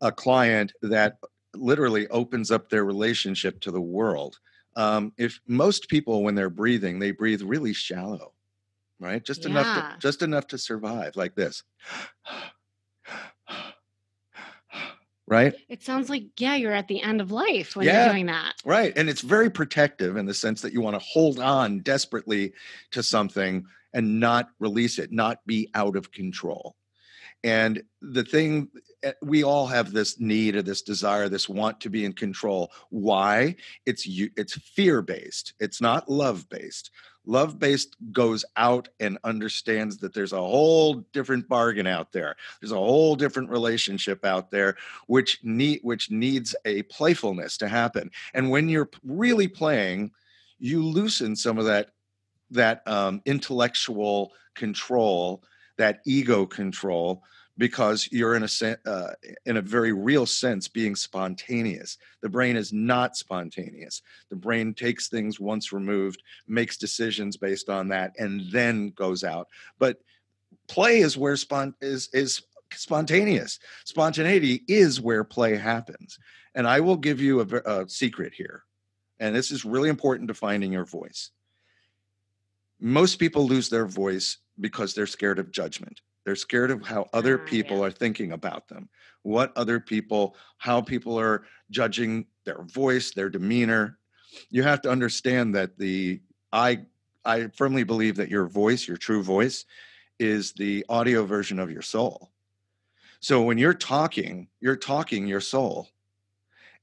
a 0.00 0.10
client 0.10 0.72
that 0.80 1.18
literally 1.54 2.08
opens 2.08 2.50
up 2.50 2.70
their 2.70 2.86
relationship 2.86 3.60
to 3.60 3.70
the 3.70 3.80
world. 3.82 4.38
Um, 4.76 5.12
if 5.18 5.38
most 5.46 5.90
people, 5.90 6.22
when 6.22 6.34
they're 6.34 6.48
breathing, 6.48 6.98
they 6.98 7.10
breathe 7.10 7.42
really 7.42 7.74
shallow, 7.74 8.32
right? 8.98 9.22
Just 9.22 9.44
enough, 9.44 9.66
to, 9.92 9.98
just 9.98 10.22
enough 10.22 10.46
to 10.46 10.56
survive, 10.56 11.16
like 11.16 11.34
this, 11.34 11.62
right? 15.30 15.54
It 15.68 15.82
sounds 15.82 16.10
like, 16.10 16.24
yeah, 16.38 16.56
you're 16.56 16.72
at 16.72 16.88
the 16.88 17.00
end 17.00 17.20
of 17.20 17.30
life 17.30 17.76
when 17.76 17.86
Yeah. 17.86 18.04
you're 18.04 18.12
doing 18.14 18.26
that. 18.26 18.54
Right. 18.64 18.92
And 18.96 19.08
it's 19.08 19.20
very 19.22 19.48
protective 19.48 20.16
in 20.16 20.26
the 20.26 20.34
sense 20.34 20.60
that 20.60 20.72
you 20.72 20.80
want 20.80 20.96
to 20.96 21.06
hold 21.06 21.38
on 21.38 21.78
desperately 21.80 22.52
to 22.90 23.02
something 23.02 23.64
and 23.94 24.20
not 24.20 24.50
release 24.58 24.98
it, 24.98 25.12
not 25.12 25.38
be 25.46 25.70
out 25.74 25.96
of 25.96 26.12
control. 26.12 26.76
And 27.44 27.82
the 28.02 28.24
thing, 28.24 28.68
we 29.22 29.44
all 29.44 29.66
have 29.66 29.92
this 29.92 30.20
need 30.20 30.56
or 30.56 30.62
this 30.62 30.82
desire, 30.82 31.28
this 31.28 31.48
want 31.48 31.80
to 31.80 31.90
be 31.90 32.04
in 32.04 32.12
control. 32.12 32.70
Why? 32.90 33.56
It's 33.86 34.06
you, 34.06 34.30
it's 34.36 34.58
fear 34.58 35.02
based. 35.02 35.54
It's 35.60 35.80
not 35.80 36.08
love 36.08 36.48
based. 36.48 36.90
Love 37.26 37.58
based 37.58 37.96
goes 38.12 38.44
out 38.56 38.88
and 38.98 39.18
understands 39.24 39.98
that 39.98 40.14
there's 40.14 40.32
a 40.32 40.40
whole 40.40 40.94
different 41.12 41.48
bargain 41.48 41.86
out 41.86 42.12
there. 42.12 42.34
There's 42.60 42.72
a 42.72 42.76
whole 42.76 43.14
different 43.14 43.50
relationship 43.50 44.24
out 44.24 44.50
there 44.50 44.76
which 45.06 45.38
need 45.42 45.80
which 45.82 46.10
needs 46.10 46.56
a 46.64 46.82
playfulness 46.84 47.58
to 47.58 47.68
happen. 47.68 48.10
And 48.32 48.50
when 48.50 48.68
you're 48.68 48.90
really 49.04 49.48
playing, 49.48 50.12
you 50.58 50.82
loosen 50.82 51.36
some 51.36 51.58
of 51.58 51.66
that 51.66 51.90
that 52.50 52.86
um, 52.88 53.22
intellectual 53.26 54.32
control, 54.54 55.42
that 55.76 56.00
ego 56.06 56.46
control, 56.46 57.22
because 57.60 58.08
you're 58.10 58.36
in 58.36 58.42
a 58.42 58.76
uh, 58.86 59.12
in 59.44 59.58
a 59.58 59.62
very 59.62 59.92
real 59.92 60.24
sense 60.24 60.66
being 60.66 60.96
spontaneous. 60.96 61.98
The 62.22 62.28
brain 62.30 62.56
is 62.56 62.72
not 62.72 63.18
spontaneous. 63.18 64.00
The 64.30 64.36
brain 64.36 64.72
takes 64.72 65.08
things 65.08 65.38
once 65.38 65.70
removed, 65.70 66.22
makes 66.48 66.78
decisions 66.78 67.36
based 67.36 67.68
on 67.68 67.88
that, 67.88 68.14
and 68.18 68.50
then 68.50 68.92
goes 68.96 69.24
out. 69.24 69.48
But 69.78 69.98
play 70.68 71.00
is 71.00 71.18
where 71.18 71.36
is 71.82 72.08
is 72.14 72.42
spontaneous. 72.72 73.58
Spontaneity 73.84 74.62
is 74.66 74.98
where 74.98 75.22
play 75.22 75.54
happens. 75.54 76.18
And 76.54 76.66
I 76.66 76.80
will 76.80 76.96
give 76.96 77.20
you 77.20 77.42
a, 77.42 77.80
a 77.82 77.88
secret 77.90 78.32
here. 78.32 78.62
And 79.18 79.36
this 79.36 79.50
is 79.50 79.66
really 79.66 79.90
important 79.90 80.28
to 80.28 80.34
finding 80.34 80.72
your 80.72 80.86
voice. 80.86 81.30
Most 82.80 83.16
people 83.16 83.46
lose 83.46 83.68
their 83.68 83.86
voice 83.86 84.38
because 84.58 84.94
they're 84.94 85.06
scared 85.06 85.38
of 85.38 85.52
judgment. 85.52 86.00
They're 86.24 86.36
scared 86.36 86.70
of 86.70 86.86
how 86.86 87.08
other 87.12 87.40
Ah, 87.40 87.46
people 87.46 87.78
yeah. 87.78 87.84
are 87.84 87.90
thinking 87.90 88.32
about 88.32 88.68
them, 88.68 88.88
what 89.22 89.56
other 89.56 89.80
people, 89.80 90.36
how 90.58 90.80
people 90.80 91.18
are 91.18 91.44
judging 91.70 92.26
their 92.44 92.62
voice, 92.62 93.12
their 93.12 93.30
demeanor. 93.30 93.98
You 94.50 94.62
have 94.62 94.80
to 94.82 94.90
understand 94.90 95.54
that 95.54 95.78
the 95.78 96.20
I 96.52 96.84
I 97.24 97.48
firmly 97.48 97.84
believe 97.84 98.16
that 98.16 98.30
your 98.30 98.46
voice, 98.46 98.88
your 98.88 98.96
true 98.96 99.22
voice, 99.22 99.64
is 100.18 100.52
the 100.52 100.84
audio 100.88 101.24
version 101.24 101.58
of 101.58 101.70
your 101.70 101.82
soul. 101.82 102.30
So 103.20 103.42
when 103.42 103.58
you're 103.58 103.74
talking, 103.74 104.48
you're 104.60 104.76
talking 104.76 105.26
your 105.26 105.40
soul. 105.40 105.88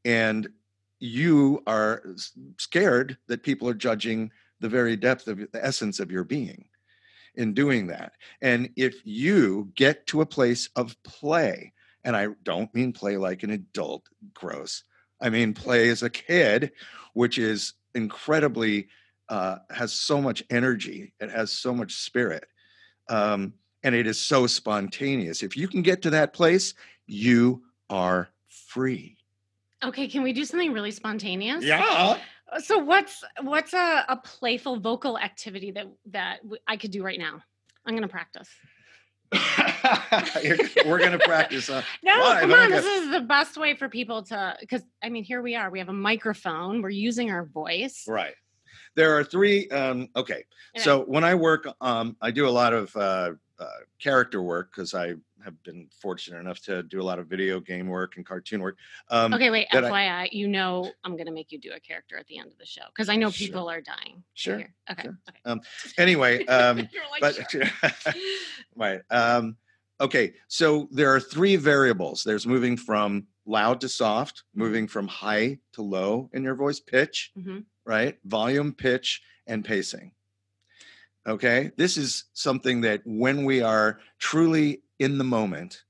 And 0.05 0.47
you 0.99 1.63
are 1.67 2.03
scared 2.57 3.17
that 3.27 3.43
people 3.43 3.67
are 3.67 3.73
judging 3.73 4.31
the 4.59 4.69
very 4.69 4.95
depth 4.95 5.27
of 5.27 5.37
the 5.37 5.65
essence 5.65 5.99
of 5.99 6.11
your 6.11 6.23
being 6.23 6.65
in 7.37 7.53
doing 7.53 7.87
that. 7.87 8.13
And 8.41 8.69
if 8.75 9.05
you 9.05 9.71
get 9.75 10.07
to 10.07 10.21
a 10.21 10.25
place 10.25 10.69
of 10.75 11.01
play, 11.03 11.71
and 12.03 12.15
I 12.15 12.27
don't 12.43 12.73
mean 12.73 12.91
play 12.91 13.17
like 13.17 13.43
an 13.43 13.51
adult, 13.51 14.03
gross. 14.33 14.83
I 15.21 15.29
mean 15.29 15.53
play 15.53 15.89
as 15.89 16.03
a 16.03 16.09
kid, 16.09 16.71
which 17.13 17.37
is 17.37 17.73
incredibly 17.95 18.89
uh, 19.29 19.57
has 19.69 19.93
so 19.93 20.21
much 20.21 20.43
energy. 20.49 21.13
It 21.19 21.31
has 21.31 21.51
so 21.51 21.73
much 21.73 21.93
spirit, 21.93 22.45
um, 23.09 23.53
and 23.83 23.93
it 23.95 24.07
is 24.07 24.19
so 24.19 24.47
spontaneous. 24.47 25.43
If 25.43 25.57
you 25.57 25.67
can 25.67 25.81
get 25.81 26.01
to 26.03 26.09
that 26.11 26.33
place, 26.33 26.73
you 27.07 27.63
are 27.89 28.29
free. 28.47 29.17
Okay, 29.83 30.07
can 30.07 30.23
we 30.23 30.33
do 30.33 30.45
something 30.45 30.73
really 30.73 30.91
spontaneous? 30.91 31.63
Yeah. 31.63 32.17
Uh, 32.51 32.59
So 32.59 32.77
what's 32.79 33.23
what's 33.41 33.73
a, 33.73 34.05
a 34.07 34.17
playful 34.17 34.79
vocal 34.79 35.17
activity 35.17 35.71
that 35.71 35.87
that 36.11 36.39
I 36.67 36.77
could 36.77 36.91
do 36.91 37.03
right 37.03 37.19
now? 37.19 37.41
I'm 37.85 37.95
gonna 37.95 38.07
practice. 38.07 38.49
We're 40.85 40.99
gonna 40.99 41.19
practice. 41.19 41.69
Uh, 41.69 41.81
No, 42.03 42.19
Why? 42.19 42.41
come 42.41 42.53
on. 42.53 42.71
This 42.71 42.85
is 42.85 43.11
the 43.11 43.21
best 43.21 43.57
way 43.57 43.75
for 43.75 43.89
people 43.89 44.23
to 44.23 44.55
because 44.59 44.83
I 45.03 45.09
mean 45.09 45.23
here 45.23 45.41
we 45.41 45.55
are. 45.55 45.69
We 45.69 45.79
have 45.79 45.89
a 45.89 45.93
microphone. 45.93 46.81
We're 46.81 46.89
using 46.89 47.31
our 47.31 47.45
voice. 47.45 48.05
right. 48.07 48.33
There 48.95 49.15
are 49.17 49.23
three. 49.23 49.69
Um, 49.69 50.07
okay. 50.15 50.43
So 50.77 51.01
when 51.03 51.23
I 51.23 51.35
work, 51.35 51.67
um, 51.81 52.17
I 52.19 52.31
do 52.31 52.47
a 52.47 52.49
lot 52.49 52.73
of 52.73 52.95
uh, 52.95 53.31
uh, 53.59 53.65
character 53.99 54.41
work 54.41 54.71
because 54.71 54.93
I 54.95 55.13
have 55.47 55.63
been 55.63 55.87
fortunate 56.01 56.39
enough 56.39 56.59
to 56.59 56.83
do 56.83 57.01
a 57.01 57.03
lot 57.03 57.19
of 57.19 57.27
video 57.27 57.59
game 57.61 57.87
work 57.87 58.17
and 58.17 58.25
cartoon 58.25 58.61
work. 58.61 58.77
Um, 59.09 59.33
Okay, 59.33 59.49
wait. 59.49 59.67
that 59.71 59.85
I- 59.85 59.89
FYI, 59.89 60.29
you 60.33 60.47
know 60.47 60.91
I'm 61.05 61.15
gonna 61.15 61.31
make 61.31 61.51
you 61.53 61.57
do 61.57 61.71
a 61.73 61.79
character 61.79 62.17
at 62.17 62.27
the 62.27 62.37
end 62.37 62.51
of 62.51 62.57
the 62.57 62.65
show 62.65 62.81
because 62.89 63.07
I 63.07 63.15
know 63.15 63.31
Sure. 63.31 63.47
people 63.47 63.69
are 63.69 63.79
dying. 63.81 64.23
Sure, 64.33 64.57
hear. 64.57 64.73
Okay. 64.91 65.03
sure. 65.03 65.17
Okay. 65.29 65.39
Um, 65.45 65.61
Anyway, 65.97 66.45
um, 66.47 66.77
like, 67.21 67.21
but 67.21 67.55
right. 68.75 69.01
Um, 69.09 69.55
okay. 70.01 70.33
So 70.49 70.89
there 70.91 71.13
are 71.15 71.19
three 71.21 71.55
variables. 71.55 72.23
There's 72.23 72.45
moving 72.45 72.75
from 72.75 73.27
loud 73.45 73.79
to 73.81 73.87
soft, 73.89 74.43
moving 74.53 74.85
from 74.87 75.07
high 75.07 75.57
to 75.73 75.81
low 75.81 76.29
in 76.33 76.43
your 76.43 76.55
voice, 76.55 76.81
pitch, 76.81 77.31
Mhm. 77.37 77.63
right? 77.85 78.17
Volume, 78.25 78.73
pitch, 78.73 79.21
and 79.47 79.63
pacing. 79.63 80.11
Okay. 81.25 81.71
This 81.77 81.95
is 81.97 82.25
something 82.33 82.81
that 82.81 83.01
when 83.05 83.43
we 83.45 83.61
are 83.61 83.99
truly 84.19 84.81
in 84.99 85.17
the 85.17 85.23
moment, 85.23 85.83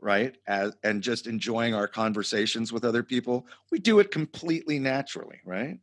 right, 0.00 0.36
as, 0.46 0.76
and 0.82 1.02
just 1.02 1.26
enjoying 1.26 1.74
our 1.74 1.88
conversations 1.88 2.72
with 2.72 2.84
other 2.84 3.02
people, 3.02 3.46
we 3.70 3.78
do 3.78 3.98
it 3.98 4.10
completely 4.10 4.78
naturally, 4.78 5.40
right? 5.44 5.78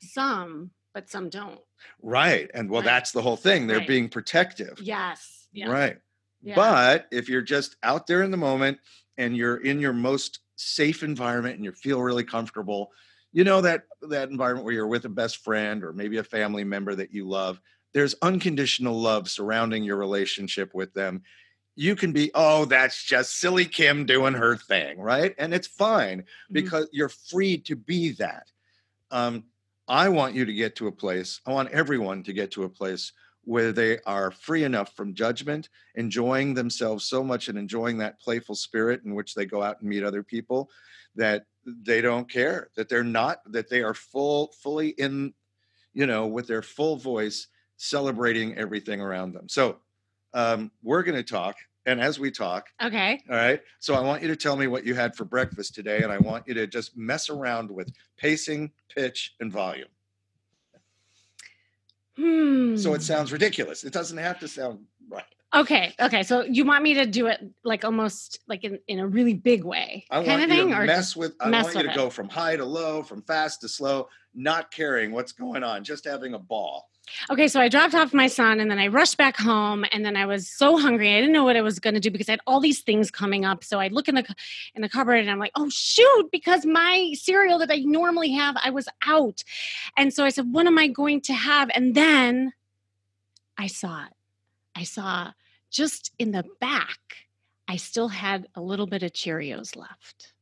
Some, 0.00 0.70
but 0.94 1.10
some 1.10 1.28
don't. 1.28 1.60
Right. 2.02 2.50
And 2.54 2.70
well, 2.70 2.80
Right. 2.80 2.86
that's 2.86 3.12
the 3.12 3.22
whole 3.22 3.36
thing. 3.36 3.66
They're 3.66 3.78
Right. 3.78 3.88
being 3.88 4.08
protective. 4.08 4.80
Yes. 4.80 5.48
Yeah. 5.52 5.70
Right. 5.70 5.98
Yeah. 6.42 6.54
But 6.54 7.08
if 7.12 7.28
you're 7.28 7.42
just 7.42 7.76
out 7.82 8.06
there 8.06 8.22
in 8.22 8.30
the 8.30 8.36
moment 8.36 8.78
and 9.16 9.36
you're 9.36 9.58
in 9.58 9.80
your 9.80 9.92
most 9.92 10.40
safe 10.56 11.02
environment 11.02 11.56
and 11.56 11.64
you 11.64 11.72
feel 11.72 12.02
really 12.02 12.24
comfortable, 12.24 12.90
you 13.32 13.44
know 13.44 13.60
that 13.60 13.84
that 14.02 14.30
environment 14.30 14.64
where 14.64 14.74
you're 14.74 14.86
with 14.86 15.04
a 15.04 15.10
best 15.10 15.38
friend 15.38 15.84
or 15.84 15.92
maybe 15.92 16.16
a 16.16 16.24
family 16.24 16.64
member 16.64 16.94
that 16.94 17.12
you 17.12 17.28
love, 17.28 17.60
there's 17.92 18.14
unconditional 18.22 18.98
love 18.98 19.28
surrounding 19.28 19.84
your 19.84 19.96
relationship 19.96 20.74
with 20.74 20.92
them. 20.94 21.22
You 21.76 21.94
can 21.94 22.12
be, 22.12 22.30
oh, 22.34 22.64
that's 22.64 23.04
just 23.04 23.38
silly 23.38 23.66
Kim 23.66 24.06
doing 24.06 24.34
her 24.34 24.56
thing, 24.56 24.98
right? 24.98 25.34
And 25.38 25.52
it's 25.54 25.66
fine 25.66 26.20
Mhm. 26.20 26.52
because 26.52 26.88
you're 26.90 27.10
free 27.10 27.58
to 27.58 27.76
be 27.76 28.12
that. 28.12 28.50
Um, 29.10 29.44
I 29.86 30.08
want 30.08 30.34
you 30.34 30.44
to 30.44 30.52
get 30.52 30.74
to 30.76 30.88
a 30.88 30.92
place, 30.92 31.40
I 31.46 31.52
want 31.52 31.70
everyone 31.70 32.24
to 32.24 32.32
get 32.32 32.50
to 32.52 32.64
a 32.64 32.68
place 32.68 33.12
where 33.42 33.70
they 33.70 34.00
are 34.00 34.32
free 34.32 34.64
enough 34.64 34.96
from 34.96 35.14
judgment, 35.14 35.68
enjoying 35.94 36.54
themselves 36.54 37.04
so 37.04 37.22
much 37.22 37.48
and 37.48 37.56
enjoying 37.56 37.98
that 37.98 38.18
playful 38.18 38.56
spirit 38.56 39.02
in 39.04 39.14
which 39.14 39.34
they 39.34 39.46
go 39.46 39.62
out 39.62 39.80
and 39.80 39.88
meet 39.88 40.02
other 40.02 40.24
people 40.24 40.68
that 41.14 41.46
they 41.64 42.00
don't 42.00 42.28
care, 42.28 42.70
that 42.74 42.88
they're 42.88 43.04
not, 43.04 43.40
that 43.52 43.68
they 43.68 43.82
are 43.82 43.94
full, 43.94 44.52
fully 44.60 44.88
in, 44.90 45.32
you 45.94 46.06
know, 46.06 46.26
with 46.26 46.48
their 46.48 46.62
full 46.62 46.96
voice, 46.96 47.46
celebrating 47.76 48.56
everything 48.56 49.00
around 49.00 49.32
them. 49.32 49.48
So 49.48 49.78
um, 50.36 50.70
we're 50.82 51.02
going 51.02 51.16
to 51.16 51.24
talk. 51.24 51.56
And 51.86 52.00
as 52.00 52.18
we 52.18 52.32
talk, 52.32 52.66
Okay. 52.82 53.22
all 53.30 53.36
right. 53.36 53.60
So 53.78 53.94
I 53.94 54.00
want 54.00 54.20
you 54.20 54.26
to 54.28 54.34
tell 54.36 54.56
me 54.56 54.66
what 54.66 54.84
you 54.84 54.94
had 54.94 55.14
for 55.14 55.24
breakfast 55.24 55.74
today, 55.74 56.02
and 56.02 56.10
I 56.12 56.18
want 56.18 56.46
you 56.48 56.54
to 56.54 56.66
just 56.66 56.96
mess 56.96 57.30
around 57.30 57.70
with 57.70 57.92
pacing, 58.16 58.72
pitch, 58.88 59.34
and 59.38 59.52
volume. 59.52 59.86
Hmm. 62.16 62.76
So 62.76 62.94
it 62.94 63.02
sounds 63.02 63.32
ridiculous. 63.32 63.84
It 63.84 63.92
doesn't 63.92 64.18
have 64.18 64.38
to 64.40 64.48
sound 64.48 64.80
right. 65.08 65.24
Okay, 65.54 65.94
okay. 66.00 66.22
So 66.24 66.42
you 66.42 66.64
want 66.64 66.82
me 66.82 66.94
to 66.94 67.06
do 67.06 67.28
it 67.28 67.40
like 67.62 67.84
almost 67.84 68.40
like 68.48 68.64
in, 68.64 68.80
in 68.88 68.98
a 68.98 69.06
really 69.06 69.34
big 69.34 69.62
way, 69.64 70.04
I 70.10 70.16
kind 70.16 70.28
want 70.28 70.42
of 70.42 70.48
you 70.50 70.56
thing, 70.56 70.70
to 70.70 70.80
or 70.80 70.86
mess 70.86 71.14
with. 71.14 71.34
I 71.40 71.48
mess 71.50 71.64
want 71.64 71.76
you 71.76 71.82
to 71.84 71.90
it? 71.90 71.94
go 71.94 72.10
from 72.10 72.28
high 72.28 72.56
to 72.56 72.64
low, 72.64 73.02
from 73.04 73.22
fast 73.22 73.60
to 73.60 73.68
slow, 73.68 74.08
not 74.34 74.72
caring 74.72 75.12
what's 75.12 75.32
going 75.32 75.62
on, 75.62 75.84
just 75.84 76.04
having 76.04 76.34
a 76.34 76.38
ball. 76.38 76.88
Okay, 77.30 77.48
so 77.48 77.60
I 77.60 77.68
dropped 77.68 77.94
off 77.94 78.12
my 78.12 78.26
son 78.26 78.60
and 78.60 78.70
then 78.70 78.78
I 78.78 78.88
rushed 78.88 79.16
back 79.16 79.36
home 79.36 79.84
and 79.92 80.04
then 80.04 80.16
I 80.16 80.26
was 80.26 80.48
so 80.48 80.76
hungry. 80.76 81.14
I 81.14 81.20
didn't 81.20 81.32
know 81.32 81.44
what 81.44 81.56
I 81.56 81.62
was 81.62 81.78
going 81.78 81.94
to 81.94 82.00
do 82.00 82.10
because 82.10 82.28
I 82.28 82.32
had 82.32 82.40
all 82.46 82.60
these 82.60 82.80
things 82.80 83.10
coming 83.10 83.44
up. 83.44 83.62
So 83.62 83.78
I 83.78 83.88
look 83.88 84.08
in 84.08 84.14
the 84.14 84.24
in 84.74 84.82
the 84.82 84.88
cupboard 84.88 85.20
and 85.20 85.30
I'm 85.30 85.38
like, 85.38 85.52
"Oh 85.54 85.68
shoot, 85.70 86.28
because 86.32 86.66
my 86.66 87.12
cereal 87.14 87.58
that 87.58 87.70
I 87.70 87.78
normally 87.78 88.32
have, 88.32 88.56
I 88.62 88.70
was 88.70 88.88
out." 89.06 89.44
And 89.96 90.12
so 90.12 90.24
I 90.24 90.30
said, 90.30 90.52
"What 90.52 90.66
am 90.66 90.78
I 90.78 90.88
going 90.88 91.20
to 91.22 91.32
have?" 91.32 91.70
And 91.74 91.94
then 91.94 92.52
I 93.56 93.68
saw 93.68 94.04
it. 94.06 94.12
I 94.74 94.82
saw 94.84 95.32
just 95.70 96.12
in 96.18 96.32
the 96.32 96.44
back, 96.60 96.98
I 97.68 97.76
still 97.76 98.08
had 98.08 98.46
a 98.54 98.60
little 98.60 98.86
bit 98.86 99.02
of 99.02 99.12
Cheerios 99.12 99.76
left. 99.76 100.32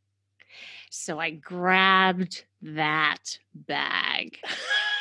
So 0.90 1.18
I 1.18 1.30
grabbed 1.30 2.44
that 2.62 3.38
bag 3.54 4.38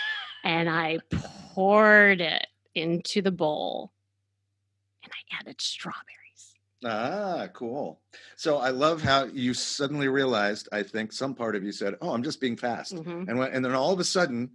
and 0.44 0.70
I 0.70 1.00
poured 1.54 2.22
it 2.22 2.48
into 2.76 3.22
the 3.22 3.32
bowl 3.32 3.92
and 5.04 5.12
I 5.12 5.40
added 5.40 5.62
strawberries. 5.62 6.56
Ah, 6.86 7.48
cool. 7.54 8.02
So 8.36 8.58
I 8.58 8.70
love 8.70 9.02
how 9.02 9.26
you 9.26 9.54
suddenly 9.54 10.08
realized. 10.10 10.68
I 10.72 10.84
think 10.84 11.14
some 11.14 11.34
part 11.34 11.56
of 11.56 11.64
you 11.64 11.72
said, 11.72 11.96
"Oh, 12.02 12.12
I'm 12.14 12.24
just 12.24 12.42
being 12.42 12.58
fast," 12.58 12.96
Mhm. 12.96 13.28
and 13.30 13.38
when, 13.40 13.52
and 13.54 13.64
then 13.64 13.74
all 13.74 13.94
of 13.94 14.00
a 14.00 14.04
sudden, 14.04 14.52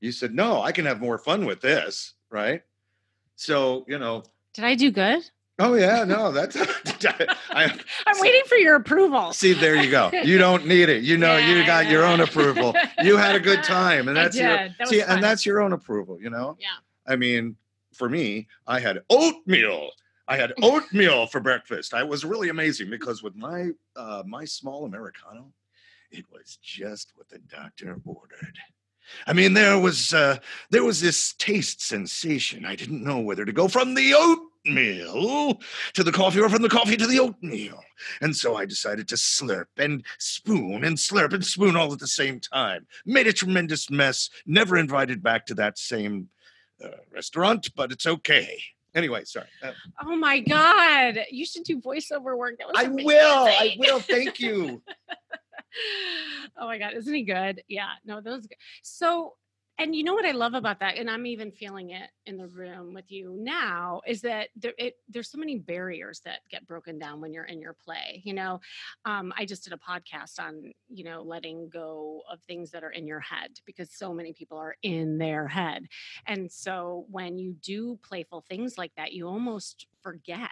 you 0.00 0.12
said, 0.12 0.34
"No, 0.34 0.60
I 0.60 0.72
can 0.72 0.84
have 0.84 1.00
more 1.00 1.18
fun 1.18 1.46
with 1.46 1.60
this." 1.60 2.14
Right? 2.28 2.62
So 3.36 3.84
you 3.88 3.98
know. 3.98 4.22
Did 4.52 4.64
I 4.64 4.74
do 4.74 4.90
good? 4.90 5.30
Oh 5.60 5.74
yeah, 5.74 6.04
no, 6.04 6.32
that's. 6.32 6.56
I, 7.50 7.78
I'm 8.06 8.20
waiting 8.20 8.42
for 8.46 8.56
your 8.56 8.76
approval. 8.76 9.34
See, 9.34 9.52
there 9.52 9.76
you 9.76 9.90
go. 9.90 10.10
You 10.24 10.38
don't 10.38 10.66
need 10.66 10.88
it. 10.88 11.04
You 11.04 11.18
know, 11.18 11.36
you 11.36 11.66
got 11.66 11.86
your 11.86 12.02
own 12.02 12.20
approval. 12.20 12.74
You 13.02 13.18
had 13.18 13.36
a 13.36 13.40
good 13.40 13.62
time, 13.64 14.08
and 14.08 14.16
that's 14.16 14.36
your. 14.36 14.48
That 14.48 14.88
see, 14.88 15.00
fun. 15.00 15.10
and 15.10 15.22
that's 15.22 15.44
your 15.44 15.60
own 15.60 15.74
approval. 15.74 16.18
You 16.18 16.30
know. 16.30 16.56
Yeah. 16.58 16.68
I 17.06 17.16
mean, 17.16 17.56
for 17.92 18.08
me, 18.08 18.48
I 18.66 18.80
had 18.80 19.02
oatmeal. 19.10 19.90
I 20.26 20.36
had 20.36 20.54
oatmeal 20.62 21.26
for 21.30 21.40
breakfast. 21.40 21.92
I 21.92 22.04
was 22.04 22.24
really 22.24 22.48
amazing 22.48 22.88
because 22.88 23.22
with 23.22 23.36
my 23.36 23.70
uh, 23.96 24.22
my 24.26 24.46
small 24.46 24.86
americano, 24.86 25.52
it 26.10 26.24
was 26.32 26.58
just 26.62 27.12
what 27.16 27.28
the 27.28 27.38
doctor 27.38 28.00
ordered. 28.06 28.58
I 29.26 29.34
mean, 29.34 29.52
there 29.52 29.78
was 29.78 30.14
uh, 30.14 30.38
there 30.70 30.84
was 30.84 31.02
this 31.02 31.34
taste 31.34 31.82
sensation. 31.82 32.64
I 32.64 32.76
didn't 32.76 33.04
know 33.04 33.18
whether 33.18 33.44
to 33.44 33.52
go 33.52 33.68
from 33.68 33.94
the 33.94 34.14
oatmeal 34.66 35.60
to 35.94 36.02
the 36.02 36.12
coffee 36.12 36.40
or 36.40 36.48
from 36.48 36.62
the 36.62 36.68
coffee 36.68 36.96
to 36.96 37.06
the 37.06 37.20
oatmeal. 37.20 37.80
And 38.20 38.34
so 38.34 38.56
I 38.56 38.64
decided 38.64 39.08
to 39.08 39.14
slurp 39.16 39.66
and 39.76 40.04
spoon 40.18 40.84
and 40.84 40.96
slurp 40.96 41.32
and 41.32 41.44
spoon 41.44 41.76
all 41.76 41.92
at 41.92 41.98
the 41.98 42.06
same 42.06 42.40
time. 42.40 42.86
Made 43.06 43.26
a 43.26 43.32
tremendous 43.32 43.90
mess. 43.90 44.30
Never 44.46 44.76
invited 44.76 45.22
back 45.22 45.46
to 45.46 45.54
that 45.54 45.78
same 45.78 46.28
uh, 46.82 46.88
restaurant, 47.12 47.68
but 47.76 47.92
it's 47.92 48.06
okay. 48.06 48.60
Anyway, 48.94 49.24
sorry. 49.24 49.46
Uh, 49.62 49.72
Oh 50.02 50.16
my 50.16 50.40
god! 50.40 51.20
You 51.30 51.46
should 51.46 51.62
do 51.62 51.80
voiceover 51.80 52.36
work. 52.36 52.56
That 52.58 52.66
was 52.68 52.76
I 52.76 52.88
will. 52.88 53.44
I 53.46 53.76
will. 53.78 54.00
Thank 54.00 54.40
you. 54.40 54.82
oh 56.58 56.66
my 56.66 56.78
god, 56.78 56.94
isn't 56.94 57.14
he 57.14 57.22
good? 57.22 57.62
Yeah, 57.68 57.90
no, 58.04 58.20
those. 58.20 58.48
So, 58.82 59.34
and 59.80 59.96
you 59.96 60.04
know 60.04 60.14
what 60.14 60.26
I 60.26 60.32
love 60.32 60.54
about 60.54 60.80
that, 60.80 60.98
and 60.98 61.10
I'm 61.10 61.26
even 61.26 61.50
feeling 61.50 61.90
it 61.90 62.10
in 62.26 62.36
the 62.36 62.46
room 62.48 62.94
with 62.94 63.10
you 63.10 63.36
now, 63.38 64.02
is 64.06 64.22
that 64.22 64.50
there 64.56 64.74
it, 64.78 64.96
there's 65.08 65.30
so 65.30 65.38
many 65.38 65.58
barriers 65.58 66.20
that 66.24 66.40
get 66.50 66.66
broken 66.66 66.98
down 66.98 67.20
when 67.20 67.32
you're 67.32 67.44
in 67.46 67.60
your 67.60 67.74
play. 67.74 68.22
You 68.24 68.34
know, 68.34 68.60
um, 69.06 69.32
I 69.36 69.46
just 69.46 69.64
did 69.64 69.72
a 69.74 69.78
podcast 69.78 70.38
on 70.40 70.72
you 70.88 71.04
know 71.04 71.22
letting 71.22 71.68
go 71.70 72.22
of 72.30 72.40
things 72.42 72.70
that 72.72 72.84
are 72.84 72.90
in 72.92 73.06
your 73.06 73.20
head 73.20 73.50
because 73.66 73.90
so 73.92 74.14
many 74.14 74.32
people 74.32 74.58
are 74.58 74.76
in 74.82 75.18
their 75.18 75.48
head, 75.48 75.86
and 76.26 76.50
so 76.52 77.06
when 77.10 77.38
you 77.38 77.54
do 77.62 77.98
playful 78.02 78.42
things 78.42 78.78
like 78.78 78.92
that, 78.96 79.12
you 79.12 79.26
almost 79.28 79.86
forget 80.02 80.50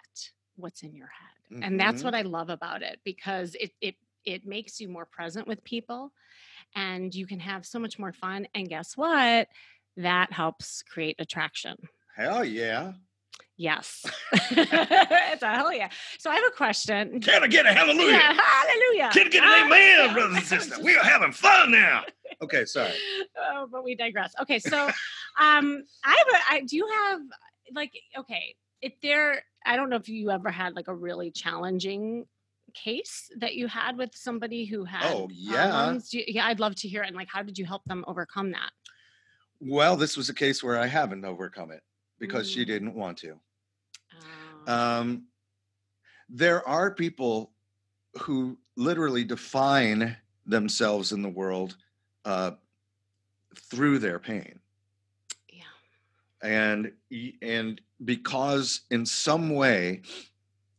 what's 0.55 0.83
in 0.83 0.95
your 0.95 1.07
head 1.07 1.57
and 1.61 1.79
that's 1.79 2.03
Mhm. 2.03 2.03
what 2.03 2.13
i 2.15 2.21
love 2.21 2.49
about 2.49 2.81
it 2.83 2.99
because 3.05 3.55
it 3.55 3.71
it 3.81 3.95
it 4.25 4.45
makes 4.45 4.79
you 4.79 4.87
more 4.89 5.05
present 5.05 5.47
with 5.47 5.63
people 5.63 6.11
and 6.75 7.13
you 7.13 7.25
can 7.27 7.39
have 7.39 7.65
so 7.65 7.79
much 7.79 7.97
more 7.99 8.13
fun 8.13 8.47
and 8.55 8.69
guess 8.69 8.95
what 8.95 9.47
that 9.97 10.31
helps 10.31 10.83
create 10.83 11.15
attraction 11.19 11.75
Hell 12.15 12.43
yeah. 12.45 12.93
yes 13.57 14.05
it's 14.33 15.41
a 15.43 15.47
hell 15.55 15.71
yeah 15.73 15.89
so 16.17 16.29
i 16.29 16.35
have 16.35 16.43
a 16.47 16.55
question 16.55 17.19
Can 17.21 17.43
I 17.43 17.47
get 17.47 17.65
a 17.65 17.73
hallelujah? 17.73 18.11
yeah, 18.11 18.33
hallelujah 18.33 19.09
Can 19.13 19.27
I 19.27 19.29
get 19.29 19.43
an 19.43 19.49
Ah, 19.49 19.65
amen, 19.65 20.13
brothers 20.13 20.37
and 20.37 20.45
sisters? 20.61 20.79
We 20.79 20.95
are 20.95 21.03
having 21.03 21.31
fun 21.31 21.71
now. 21.71 22.03
Okay, 22.41 22.63
sorry. 22.65 22.93
oh, 23.37 23.67
but 23.71 23.83
we 23.83 23.95
digress. 23.95 24.33
Okay, 24.41 24.59
so 24.59 24.85
um 25.39 25.83
I 26.05 26.15
have 26.17 26.27
a 26.33 26.53
I 26.53 26.61
do 26.65 26.75
you 26.77 26.87
have 26.87 27.19
like 27.73 27.91
okay, 28.17 28.55
if 28.81 28.93
there 29.01 29.43
I 29.65 29.75
don't 29.75 29.89
know 29.89 29.97
if 29.97 30.07
you 30.09 30.29
ever 30.31 30.49
had 30.49 30.73
like 30.75 30.87
a 30.87 30.93
really 30.95 31.31
challenging 31.31 32.25
case 32.83 33.29
that 33.37 33.55
you 33.55 33.67
had 33.67 33.97
with 33.97 34.15
somebody 34.15 34.65
who 34.65 34.83
had 34.85 35.03
Oh, 35.13 35.27
yeah. 35.31 35.69
problems. 35.69 36.13
You- 36.13 36.23
yeah, 36.27 36.45
I'd 36.47 36.59
love 36.59 36.75
to 36.75 36.87
hear 36.87 37.03
it 37.03 37.07
and 37.07 37.15
like 37.15 37.29
how 37.31 37.43
did 37.43 37.57
you 37.57 37.65
help 37.65 37.83
them 37.85 38.03
overcome 38.07 38.51
that? 38.51 38.71
Well, 39.59 39.95
this 39.97 40.15
was 40.15 40.29
a 40.29 40.33
case 40.33 40.63
where 40.63 40.79
I 40.79 40.87
haven't 40.87 41.25
overcome 41.25 41.71
it 41.71 41.83
because 42.19 42.49
she 42.49 42.63
Mm. 42.63 42.67
didn't 42.67 42.93
want 42.95 43.17
to. 43.19 43.39
Oh, 44.67 44.73
Um, 44.73 45.27
there 46.29 46.65
are 46.67 46.93
people 46.93 47.51
who 48.21 48.57
literally 48.75 49.23
define 49.23 50.15
themselves 50.45 51.11
in 51.11 51.21
the 51.21 51.29
world 51.29 51.77
uh, 52.25 52.51
through 53.55 53.99
their 53.99 54.19
pain. 54.19 54.59
yeah. 55.51 55.63
and 56.41 56.91
and 57.41 57.81
because 58.05 58.81
in 58.91 59.05
some 59.05 59.49
way 59.49 60.01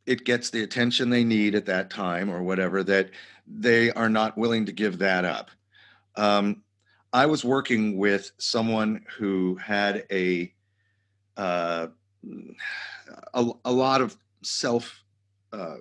it 0.06 0.24
gets 0.24 0.50
the 0.50 0.62
attention 0.62 1.10
they 1.10 1.24
need 1.24 1.54
at 1.54 1.66
that 1.66 1.90
time 1.90 2.30
or 2.30 2.42
whatever 2.42 2.82
that 2.84 3.10
they 3.46 3.90
are 3.92 4.08
not 4.08 4.36
willing 4.38 4.66
to 4.66 4.72
give 4.72 4.98
that 4.98 5.24
up. 5.24 5.50
Um, 6.16 6.62
i 7.12 7.26
was 7.26 7.44
working 7.44 7.98
with 7.98 8.30
someone 8.38 9.04
who 9.18 9.56
had 9.56 10.04
a 10.12 10.52
uh, 11.36 11.88
a, 13.34 13.46
a 13.64 13.72
lot 13.72 14.00
of 14.00 14.16
self 14.42 15.02
uh, 15.52 15.76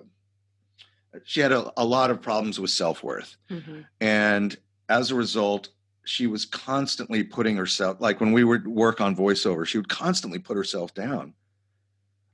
she 1.24 1.40
had 1.40 1.52
a, 1.52 1.70
a 1.76 1.84
lot 1.84 2.10
of 2.10 2.20
problems 2.22 2.58
with 2.60 2.70
self-worth. 2.70 3.36
Mhm. 3.50 3.84
and 4.00 4.56
as 4.88 5.10
a 5.10 5.14
result 5.14 5.68
she 6.04 6.26
was 6.26 6.44
constantly 6.44 7.22
putting 7.22 7.56
herself 7.56 8.00
like 8.00 8.20
when 8.20 8.32
we 8.32 8.42
would 8.42 8.66
work 8.66 9.00
on 9.00 9.14
voiceover 9.14 9.64
she 9.66 9.78
would 9.78 9.88
constantly 9.88 10.38
put 10.38 10.56
herself 10.56 10.94
down 10.94 11.32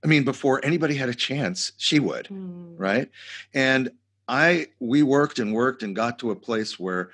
i 0.04 0.06
mean 0.06 0.24
before 0.24 0.64
anybody 0.64 0.94
had 0.94 1.08
a 1.08 1.14
chance 1.14 1.72
she 1.78 1.98
would 2.00 2.26
Mm. 2.28 2.74
right? 2.78 3.10
And 3.54 3.90
i 4.28 4.68
we 4.80 5.02
worked 5.02 5.38
and 5.38 5.52
worked 5.54 5.82
and 5.82 5.94
got 5.94 6.18
to 6.20 6.30
a 6.32 6.36
place 6.36 6.78
where 6.78 7.10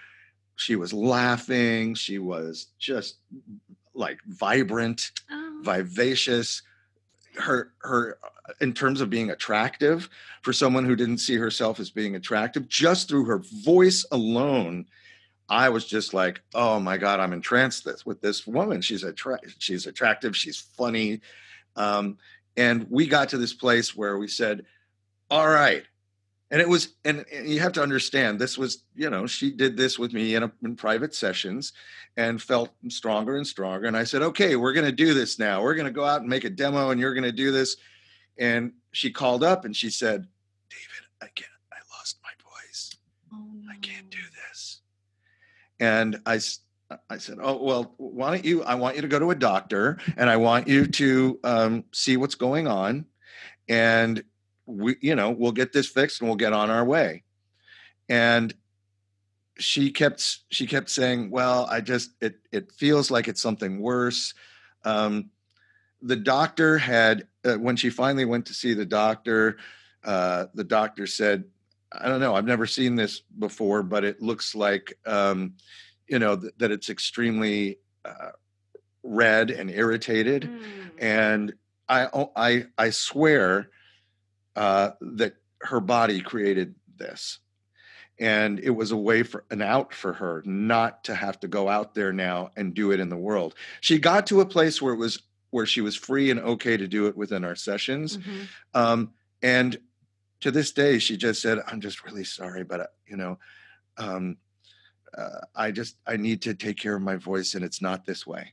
she 0.57 0.77
was 0.77 0.93
laughing 0.93 1.95
she 1.95 2.19
was 2.19 2.69
just 2.79 3.17
like 3.95 4.19
vibrant 4.27 5.11
Oh, 5.31 5.61
vivacious. 5.63 6.63
Her 7.37 7.73
her 7.83 8.19
in 8.61 8.73
terms 8.75 9.01
of 9.01 9.09
being 9.09 9.31
attractive 9.31 10.09
for 10.43 10.53
someone 10.53 10.85
who 10.85 10.97
didn't 10.97 11.19
see 11.19 11.37
herself 11.37 11.81
as 11.81 11.89
being 11.91 12.15
attractive 12.17 12.69
just 12.69 13.09
through 13.09 13.25
her 13.27 13.39
voice 13.65 14.05
alone 14.13 14.85
i 15.49 15.69
was 15.71 15.87
just 15.87 16.13
like 16.13 16.43
oh 16.55 16.79
my 16.79 16.99
god 16.99 17.21
i'm 17.21 17.33
entranced 17.33 17.85
this 17.85 18.05
with 18.05 18.21
this 18.21 18.47
woman. 18.47 18.81
She's 18.83 19.03
attra- 19.05 19.41
she's 19.59 19.87
attractive 19.87 20.37
she's 20.37 20.59
funny. 20.59 21.21
Um, 21.77 22.19
and 22.57 22.87
we 22.91 23.07
got 23.07 23.29
to 23.31 23.39
this 23.39 23.55
place 23.55 23.97
where 23.97 24.19
we 24.19 24.29
said 24.29 24.65
all 25.31 25.49
right. 25.49 25.85
And 26.51 26.61
it 26.61 26.69
was 26.69 26.97
and, 27.07 27.25
and 27.33 27.49
you 27.49 27.61
have 27.61 27.73
to 27.73 27.83
understand 27.83 28.39
this 28.39 28.59
was 28.59 28.85
you 28.95 29.09
know 29.09 29.27
she 29.27 29.51
did 29.51 29.77
this 29.77 29.99
with 29.99 30.13
me 30.13 30.35
in, 30.35 30.43
a, 30.43 30.53
in 30.63 30.77
private 30.77 31.15
sessions 31.15 31.73
and 32.19 32.43
felt 32.43 32.71
stronger 32.89 33.37
and 33.37 33.47
stronger. 33.47 33.87
And 33.87 33.97
i 33.97 34.05
said 34.05 34.21
okay 34.23 34.57
we're 34.57 34.75
going 34.75 34.87
to 34.87 34.93
do 34.93 35.15
this 35.15 35.39
now. 35.39 35.63
We're 35.63 35.75
going 35.75 35.87
to 35.87 35.93
go 35.93 36.05
out 36.05 36.21
and 36.21 36.29
make 36.29 36.45
a 36.45 36.51
demo 36.51 36.91
and 36.91 37.01
you're 37.01 37.15
going 37.15 37.25
to 37.25 37.33
do 37.33 37.53
this. 37.53 37.77
And 38.37 38.73
she 38.93 39.11
called 39.11 39.43
up 39.43 39.65
and 39.65 39.75
she 39.75 39.89
said 39.89 40.27
david 40.69 41.09
i 41.23 41.27
can't 41.35 41.51
i 41.73 41.77
lost 41.97 42.19
my 42.23 42.31
voice. 42.45 42.95
Oh, 43.33 43.71
i 43.71 43.77
can't 43.77 44.11
do 44.11 44.19
this. 44.51 44.81
And 45.81 46.21
i 46.27 46.39
i 47.11 47.19
said 47.19 47.39
oh 47.41 47.63
well 47.63 47.95
why 47.97 48.31
don't 48.31 48.45
you 48.45 48.63
i 48.65 48.75
want 48.75 48.97
you 48.97 49.03
to 49.03 49.09
go 49.09 49.19
to 49.19 49.31
a 49.31 49.35
doctor 49.35 49.99
and 50.17 50.29
i 50.29 50.37
want 50.37 50.69
you 50.69 50.87
to 50.87 51.39
um, 51.45 51.85
see 51.93 52.17
what's 52.17 52.35
going 52.35 52.67
on 52.67 53.05
and 53.69 54.23
we 54.67 54.97
you 55.01 55.15
know 55.15 55.31
we'll 55.31 55.53
get 55.53 55.73
this 55.73 55.89
fixed 55.89 56.21
and 56.21 56.29
we'll 56.29 56.37
get 56.37 56.53
on 56.53 56.71
our 56.71 56.85
way. 56.85 57.23
And 58.09 58.53
she 59.59 59.91
kept 59.91 60.39
she 60.51 60.67
kept 60.67 60.89
saying 60.89 61.31
well 61.31 61.67
i 61.71 61.81
just 61.81 62.11
it 62.21 62.37
it 62.51 62.73
feels 62.73 63.11
like 63.11 63.29
it's 63.29 63.41
something 63.41 63.81
worse. 63.81 64.35
Um 64.85 65.31
the 66.01 66.17
doctor 66.17 66.79
had 66.79 67.29
uh, 67.45 67.55
when 67.55 67.77
she 67.77 67.91
finally 67.91 68.25
went 68.25 68.47
to 68.47 68.55
see 68.55 68.75
the 68.75 68.87
doctor 68.87 69.57
uh, 70.05 70.47
the 70.55 70.65
doctor 70.65 71.07
said 71.07 71.45
i 71.93 72.09
don't 72.09 72.19
know 72.19 72.35
i've 72.35 72.45
never 72.45 72.67
seen 72.67 72.97
this 72.97 73.21
before 73.21 73.85
but 73.85 74.03
it 74.03 74.21
looks 74.21 74.55
like 74.55 74.99
um, 75.07 75.55
you 76.09 76.19
know 76.19 76.37
th- 76.37 76.53
that 76.59 76.71
it's 76.71 76.89
extremely 76.91 77.79
uh, 78.05 78.31
red 79.03 79.51
and 79.51 79.71
irritated 79.71 80.43
Mm. 80.51 80.91
and 80.99 81.53
i 81.89 82.09
i 82.37 82.67
i 82.79 82.91
swear 82.91 83.71
uh, 84.57 84.91
that 85.01 85.35
her 85.63 85.81
body 85.81 86.21
created 86.21 86.75
this 86.97 87.39
and 88.21 88.61
it 88.61 88.71
was 88.71 88.91
a 88.93 88.97
way 88.97 89.23
for 89.23 89.45
an 89.51 89.63
out 89.63 89.95
for 89.95 90.13
her 90.13 90.43
not 90.45 91.03
to 91.05 91.15
have 91.15 91.41
to 91.41 91.49
go 91.49 91.69
out 91.69 91.95
there 91.95 92.13
now 92.13 92.51
and 92.57 92.75
do 92.75 92.93
it 92.93 93.01
in 93.01 93.09
the 93.09 93.17
world 93.17 93.55
she 93.81 93.99
got 93.99 94.27
to 94.27 94.41
a 94.41 94.47
place 94.47 94.81
where 94.83 94.93
it 94.95 94.99
was 94.99 95.23
where 95.51 95.67
she 95.67 95.81
was 95.81 95.97
free 95.97 96.31
and 96.31 96.41
okay 96.41 96.77
to 96.77 96.87
do 96.87 97.07
it 97.07 97.17
within 97.17 97.45
our 97.45 97.57
sessions 97.57 98.19
Mhm. 98.19 98.49
um, 98.75 99.13
and 99.43 99.79
to 100.41 100.51
this 100.51 100.73
day 100.73 100.99
she 100.99 101.17
just 101.17 101.41
said 101.43 101.59
i'm 101.67 101.81
just 101.81 102.05
really 102.05 102.25
sorry 102.25 102.63
but 102.65 102.81
uh, 102.81 102.87
you 103.07 103.17
know 103.17 103.39
um, 103.99 104.37
uh, 105.17 105.41
i 105.55 105.71
just 105.71 105.97
i 106.07 106.17
need 106.17 106.43
to 106.43 106.55
take 106.55 106.79
care 106.79 106.97
of 106.97 107.03
my 107.03 107.17
voice 107.17 107.55
and 107.55 107.65
it's 107.65 107.83
not 107.83 108.05
this 108.05 108.27
way 108.27 108.53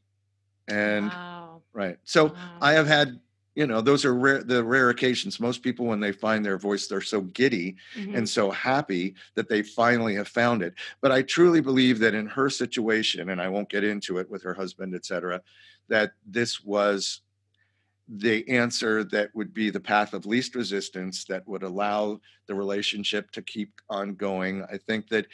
and 0.67 1.13
wow. 1.13 1.61
right 1.73 1.97
so 2.03 2.25
wow. 2.25 2.35
I 2.61 2.73
have 2.73 2.87
had, 2.87 3.19
you 3.55 3.67
know, 3.67 3.81
those 3.81 4.05
are 4.05 4.15
rare, 4.15 4.43
the 4.43 4.63
rare 4.63 4.89
occasions. 4.89 5.39
Most 5.39 5.63
people, 5.63 5.85
when 5.85 5.99
they 5.99 6.11
find 6.13 6.45
their 6.45 6.57
voice, 6.57 6.87
they're 6.87 7.01
so 7.01 7.21
giddy 7.21 7.75
Mhm. 7.95 8.15
and 8.17 8.29
so 8.29 8.51
happy 8.51 9.15
that 9.35 9.49
they 9.49 9.63
finally 9.63 10.15
have 10.15 10.27
found 10.29 10.61
it. 10.63 10.75
But 11.01 11.11
I 11.11 11.23
truly 11.23 11.61
believe 11.61 11.99
that 11.99 12.13
in 12.15 12.27
her 12.27 12.49
situation, 12.49 13.29
and 13.29 13.41
I 13.41 13.49
won't 13.49 13.69
get 13.69 13.83
into 13.83 14.17
it 14.19 14.29
with 14.29 14.43
her 14.43 14.53
husband, 14.53 14.95
et 14.95 15.05
cetera, 15.05 15.41
that 15.89 16.13
this 16.25 16.61
was 16.63 17.21
the 18.07 18.47
answer 18.49 19.03
that 19.03 19.29
would 19.35 19.53
be 19.53 19.69
the 19.69 19.79
path 19.79 20.13
of 20.13 20.25
least 20.25 20.55
resistance 20.55 21.25
that 21.25 21.47
would 21.47 21.61
allow 21.61 22.19
the 22.47 22.55
relationship 22.55 23.29
to 23.31 23.41
keep 23.43 23.71
on 23.89 24.15
going. 24.15 24.63
I 24.63 24.77
think 24.77 25.09
that 25.09 25.27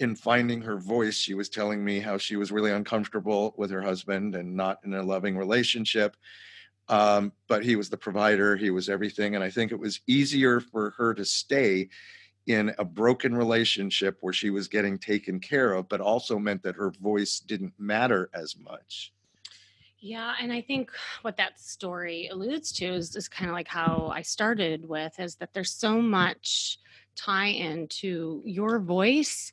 in 0.00 0.14
finding 0.14 0.60
her 0.62 0.78
voice, 0.78 1.16
she 1.16 1.34
was 1.34 1.48
telling 1.48 1.84
me 1.84 2.00
how 2.00 2.18
she 2.18 2.36
was 2.36 2.52
really 2.52 2.70
uncomfortable 2.70 3.54
with 3.56 3.70
her 3.70 3.82
husband 3.82 4.34
and 4.34 4.54
not 4.54 4.78
in 4.84 4.94
a 4.94 5.02
loving 5.02 5.36
relationship. 5.36 6.16
Um, 6.88 7.32
but 7.48 7.64
he 7.64 7.76
was 7.76 7.90
the 7.90 7.96
provider, 7.96 8.56
he 8.56 8.70
was 8.70 8.88
everything. 8.88 9.34
And 9.34 9.44
I 9.44 9.50
think 9.50 9.72
it 9.72 9.78
was 9.78 10.00
easier 10.06 10.60
for 10.60 10.90
her 10.96 11.14
to 11.14 11.24
stay 11.24 11.88
in 12.46 12.72
a 12.78 12.84
broken 12.84 13.36
relationship 13.36 14.16
where 14.22 14.32
she 14.32 14.48
was 14.48 14.68
getting 14.68 14.98
taken 14.98 15.38
care 15.38 15.74
of, 15.74 15.88
but 15.88 16.00
also 16.00 16.38
meant 16.38 16.62
that 16.62 16.76
her 16.76 16.90
voice 16.90 17.40
didn't 17.40 17.74
matter 17.78 18.30
as 18.32 18.56
much. 18.56 19.12
Yeah, 20.00 20.34
and 20.40 20.52
I 20.52 20.62
think 20.62 20.92
what 21.22 21.36
that 21.36 21.60
story 21.60 22.28
alludes 22.28 22.72
to 22.72 22.86
is, 22.86 23.16
is 23.16 23.28
kind 23.28 23.50
of 23.50 23.54
like 23.54 23.68
how 23.68 24.10
I 24.14 24.22
started 24.22 24.88
with 24.88 25.18
is 25.18 25.34
that 25.36 25.52
there's 25.52 25.72
so 25.72 26.00
much 26.00 26.78
tie 27.16 27.48
in 27.48 27.88
to 27.88 28.40
your 28.46 28.78
voice 28.78 29.52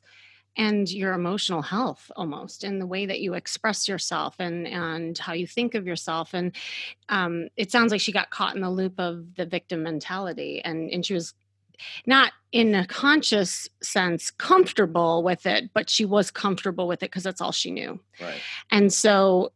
and 0.56 0.90
your 0.90 1.12
emotional 1.12 1.62
health 1.62 2.10
almost 2.16 2.64
and 2.64 2.80
the 2.80 2.86
way 2.86 3.06
that 3.06 3.20
you 3.20 3.34
express 3.34 3.88
yourself 3.88 4.36
and 4.38 4.66
and 4.66 5.18
how 5.18 5.32
you 5.32 5.46
think 5.46 5.74
of 5.74 5.86
yourself 5.86 6.34
and 6.34 6.54
um, 7.08 7.48
it 7.56 7.70
sounds 7.70 7.92
like 7.92 8.00
she 8.00 8.12
got 8.12 8.30
caught 8.30 8.54
in 8.54 8.62
the 8.62 8.70
loop 8.70 8.94
of 8.98 9.34
the 9.36 9.46
victim 9.46 9.82
mentality 9.82 10.60
and 10.64 10.90
and 10.90 11.04
she 11.04 11.14
was 11.14 11.34
not 12.06 12.32
in 12.52 12.74
a 12.74 12.86
conscious 12.86 13.68
sense 13.82 14.30
comfortable 14.30 15.22
with 15.22 15.44
it 15.46 15.70
but 15.74 15.90
she 15.90 16.04
was 16.04 16.30
comfortable 16.30 16.86
with 16.86 17.02
it 17.02 17.10
because 17.10 17.22
that's 17.22 17.40
all 17.40 17.52
she 17.52 17.70
knew 17.70 17.98
Right. 18.20 18.40
and 18.70 18.90
so, 18.90 19.52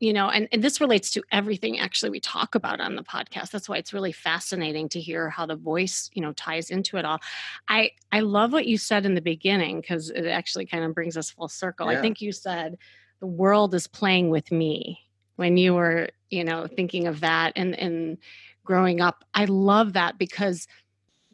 you 0.00 0.12
know, 0.12 0.28
and, 0.28 0.48
and 0.50 0.60
this 0.60 0.80
relates 0.80 1.12
to 1.12 1.22
everything 1.30 1.78
actually 1.78 2.10
we 2.10 2.18
talk 2.18 2.56
about 2.56 2.80
on 2.80 2.96
the 2.96 3.04
podcast. 3.04 3.50
That's 3.50 3.68
why 3.68 3.76
it's 3.76 3.92
really 3.92 4.10
fascinating 4.10 4.88
to 4.88 5.00
hear 5.00 5.30
how 5.30 5.46
the 5.46 5.54
voice, 5.54 6.10
you 6.12 6.20
know, 6.20 6.32
ties 6.32 6.70
into 6.70 6.96
it 6.96 7.04
all. 7.04 7.20
I 7.68 7.92
I 8.10 8.20
love 8.20 8.52
what 8.52 8.66
you 8.66 8.76
said 8.76 9.06
in 9.06 9.14
the 9.14 9.20
beginning 9.20 9.80
because 9.80 10.10
it 10.10 10.26
actually 10.26 10.66
kind 10.66 10.82
of 10.82 10.94
brings 10.94 11.16
us 11.16 11.30
full 11.30 11.46
circle. 11.48 11.88
I 11.88 12.00
think 12.00 12.20
you 12.20 12.32
said 12.32 12.76
the 13.20 13.26
world 13.28 13.72
is 13.72 13.86
playing 13.86 14.30
with 14.30 14.50
me 14.50 14.98
when 15.36 15.56
you 15.56 15.74
were, 15.74 16.08
you 16.28 16.42
know, 16.42 16.66
thinking 16.66 17.06
of 17.06 17.20
that 17.20 17.52
and 17.54 17.78
and 17.78 18.18
growing 18.64 19.00
up. 19.00 19.24
I 19.32 19.44
love 19.44 19.92
that 19.92 20.18
because 20.18 20.66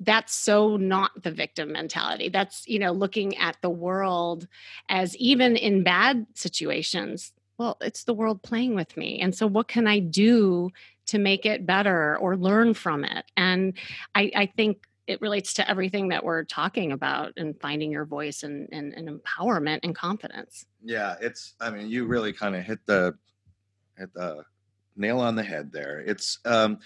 that's 0.00 0.34
so 0.34 0.76
not 0.76 1.10
the 1.22 1.30
victim 1.30 1.72
mentality 1.72 2.28
that's 2.28 2.66
you 2.66 2.78
know 2.78 2.92
looking 2.92 3.36
at 3.36 3.56
the 3.60 3.70
world 3.70 4.48
as 4.88 5.16
even 5.16 5.56
in 5.56 5.82
bad 5.82 6.26
situations 6.34 7.32
well 7.58 7.76
it's 7.80 8.04
the 8.04 8.14
world 8.14 8.42
playing 8.42 8.74
with 8.74 8.96
me 8.96 9.20
and 9.20 9.34
so 9.34 9.46
what 9.46 9.68
can 9.68 9.86
i 9.86 9.98
do 9.98 10.70
to 11.06 11.18
make 11.18 11.44
it 11.46 11.66
better 11.66 12.16
or 12.18 12.36
learn 12.36 12.74
from 12.74 13.04
it 13.04 13.24
and 13.36 13.74
i, 14.14 14.30
I 14.34 14.46
think 14.46 14.82
it 15.08 15.20
relates 15.20 15.54
to 15.54 15.68
everything 15.68 16.08
that 16.08 16.24
we're 16.24 16.44
talking 16.44 16.92
about 16.92 17.32
and 17.36 17.60
finding 17.60 17.90
your 17.90 18.04
voice 18.04 18.44
and, 18.44 18.68
and, 18.72 18.94
and 18.94 19.08
empowerment 19.08 19.80
and 19.82 19.94
confidence 19.94 20.64
Yeah, 20.82 21.16
it's. 21.20 21.54
I 21.60 21.70
mean, 21.70 21.88
you 21.88 22.06
really 22.06 22.32
kind 22.32 22.56
of 22.56 22.64
hit 22.64 22.80
the 22.86 23.14
hit 23.96 24.12
the 24.14 24.44
nail 24.96 25.20
on 25.20 25.36
the 25.36 25.42
head 25.42 25.70
there. 25.72 26.00
It's. 26.00 26.38
um 26.44 26.78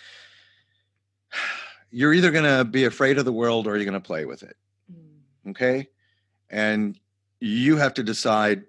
You're 1.91 2.15
either 2.15 2.31
going 2.31 2.45
to 2.45 2.65
be 2.65 2.85
afraid 2.85 3.19
of 3.19 3.25
the 3.25 3.33
world 3.33 3.67
or 3.67 3.77
you're 3.77 3.85
going 3.85 3.95
to 3.95 4.01
play 4.01 4.25
with 4.25 4.43
it. 4.43 4.57
Okay, 5.49 5.89
and 6.51 6.99
you 7.41 7.77
have 7.77 7.95
to 7.95 8.03
decide 8.03 8.65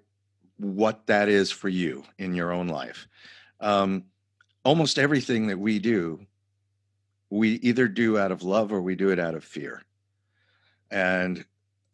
what 0.58 1.06
that 1.06 1.28
is 1.28 1.50
for 1.50 1.68
you 1.68 2.04
in 2.18 2.34
your 2.34 2.52
own 2.52 2.68
life. 2.68 3.08
Um, 3.60 4.04
almost 4.64 4.98
everything 4.98 5.46
that 5.48 5.58
we 5.58 5.78
do, 5.78 6.20
we 7.30 7.54
either 7.54 7.88
do 7.88 8.18
out 8.18 8.32
of 8.32 8.42
love 8.42 8.72
or 8.72 8.80
we 8.80 8.94
do 8.94 9.10
it 9.10 9.18
out 9.18 9.34
of 9.34 9.44
fear. 9.44 9.82
And 10.90 11.44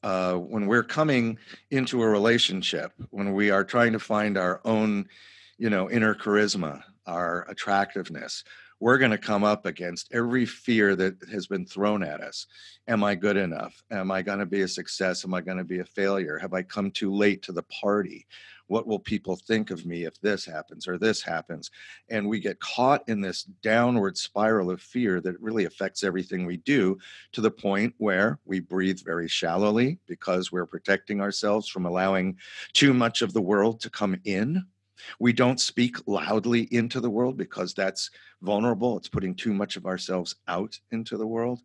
uh, 0.03 0.35
when 0.35 0.67
we're 0.67 0.85
coming 0.85 1.39
into 1.71 2.03
a 2.03 2.09
relationship, 2.09 2.93
when 3.11 3.33
we 3.33 3.51
are 3.51 3.65
trying 3.65 3.93
to 3.93 3.99
find 3.99 4.37
our 4.37 4.61
own, 4.65 5.09
you 5.57 5.71
know, 5.71 5.91
inner 5.91 6.15
charisma, 6.15 6.83
our 7.07 7.47
attractiveness, 7.49 8.45
we're 8.81 8.99
going 8.99 9.11
to 9.11 9.19
come 9.19 9.45
up 9.45 9.67
against 9.67 10.13
every 10.13 10.47
fear 10.47 10.97
that 10.97 11.17
has 11.31 11.47
been 11.47 11.67
thrown 11.67 12.03
at 12.03 12.21
us. 12.21 12.47
Am 12.89 13.03
I 13.03 13.15
good 13.15 13.37
enough? 13.37 13.83
Am 13.91 14.11
I 14.11 14.23
going 14.23 14.41
to 14.41 14.47
be 14.47 14.63
a 14.63 14.69
success? 14.69 15.25
Am 15.25 15.35
I 15.35 15.41
going 15.41 15.59
to 15.59 15.65
be 15.65 15.79
a 15.79 15.85
failure? 15.85 16.39
Have 16.39 16.53
I 16.55 16.63
come 16.63 16.91
too 16.91 17.13
late 17.13 17.43
to 17.43 17.53
the 17.53 17.63
party? 17.65 18.27
What 18.67 18.87
will 18.87 18.99
people 18.99 19.37
think 19.37 19.71
of 19.71 19.85
me 19.85 20.05
if 20.05 20.19
this 20.21 20.45
happens 20.45 20.89
or 20.89 20.97
this 20.97 21.23
happens? 21.23 21.71
And 22.09 22.29
we 22.29 22.41
get 22.41 22.61
caught 22.61 23.07
in 23.09 23.21
this 23.21 23.45
downward 23.63 24.17
spiral 24.17 24.71
of 24.71 24.81
fear 24.81 25.21
that 25.21 25.41
really 25.41 25.67
affects 25.67 26.03
everything 26.03 26.47
we 26.47 26.57
do 26.59 26.99
to 27.33 27.41
the 27.41 27.51
point 27.51 27.95
where 27.99 28.39
we 28.45 28.61
breathe 28.61 29.01
very 29.05 29.29
shallowly 29.29 29.99
because 30.07 30.51
we're 30.51 30.67
protecting 30.67 31.21
ourselves 31.21 31.69
from 31.69 31.85
allowing 31.85 32.39
too 32.73 32.95
much 32.95 33.21
of 33.21 33.35
the 33.35 33.43
world 33.43 33.81
to 33.81 33.91
come 33.91 34.19
in. 34.25 34.65
We 35.19 35.33
don't 35.33 35.61
speak 35.61 35.97
loudly 36.07 36.63
into 36.71 37.01
the 37.01 37.11
world 37.11 37.37
because 37.37 37.75
that's 37.75 38.11
vulnerable. 38.43 38.97
It's 38.97 39.09
putting 39.09 39.35
too 39.35 39.53
much 39.53 39.77
of 39.77 39.87
ourselves 39.87 40.37
out 40.49 40.79
into 40.91 41.17
the 41.17 41.27
world. 41.27 41.61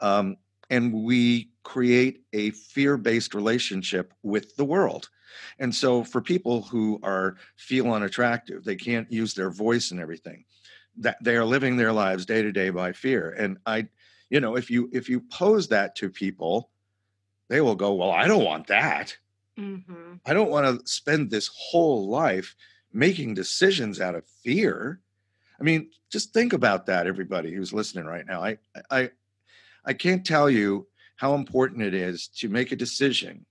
Um, 0.00 0.36
and 0.70 0.92
we 0.92 1.50
create 1.62 2.22
a 2.32 2.50
fear 2.50 2.96
based 2.96 3.34
relationship 3.34 4.12
with 4.22 4.54
the 4.56 4.64
world. 4.64 5.08
And 5.58 5.74
so, 5.74 6.04
for 6.04 6.20
people 6.20 6.62
who 6.62 6.98
are 7.02 7.36
feel 7.56 7.92
unattractive, 7.92 8.64
they 8.64 8.76
can't 8.76 9.10
use 9.10 9.34
their 9.34 9.50
voice 9.50 9.90
and 9.90 10.00
everything. 10.00 10.44
That 10.96 11.22
they 11.22 11.36
are 11.36 11.44
living 11.44 11.76
their 11.76 11.92
lives 11.92 12.26
day 12.26 12.42
to 12.42 12.52
day 12.52 12.70
by 12.70 12.92
fear. 12.92 13.30
And 13.38 13.58
I, 13.66 13.88
you 14.30 14.40
know, 14.40 14.56
if 14.56 14.70
you 14.70 14.88
if 14.92 15.08
you 15.08 15.20
pose 15.20 15.68
that 15.68 15.94
to 15.96 16.10
people, 16.10 16.70
they 17.48 17.60
will 17.60 17.76
go, 17.76 17.94
"Well, 17.94 18.10
I 18.10 18.26
don't 18.26 18.44
want 18.44 18.66
that. 18.68 19.16
Mm-hmm. 19.58 20.14
I 20.24 20.32
don't 20.32 20.50
want 20.50 20.80
to 20.80 20.86
spend 20.86 21.30
this 21.30 21.50
whole 21.54 22.08
life 22.08 22.54
making 22.92 23.34
decisions 23.34 24.00
out 24.00 24.14
of 24.14 24.26
fear." 24.26 25.00
I 25.60 25.64
mean, 25.64 25.90
just 26.10 26.32
think 26.32 26.52
about 26.52 26.86
that, 26.86 27.06
everybody 27.06 27.52
who's 27.52 27.72
listening 27.72 28.04
right 28.04 28.26
now. 28.26 28.42
I, 28.42 28.58
I, 28.90 29.10
I 29.84 29.92
can't 29.92 30.24
tell 30.24 30.48
you 30.48 30.86
how 31.16 31.34
important 31.34 31.82
it 31.82 31.94
is 31.94 32.28
to 32.28 32.48
make 32.48 32.70
a 32.70 32.76
decision 32.76 33.44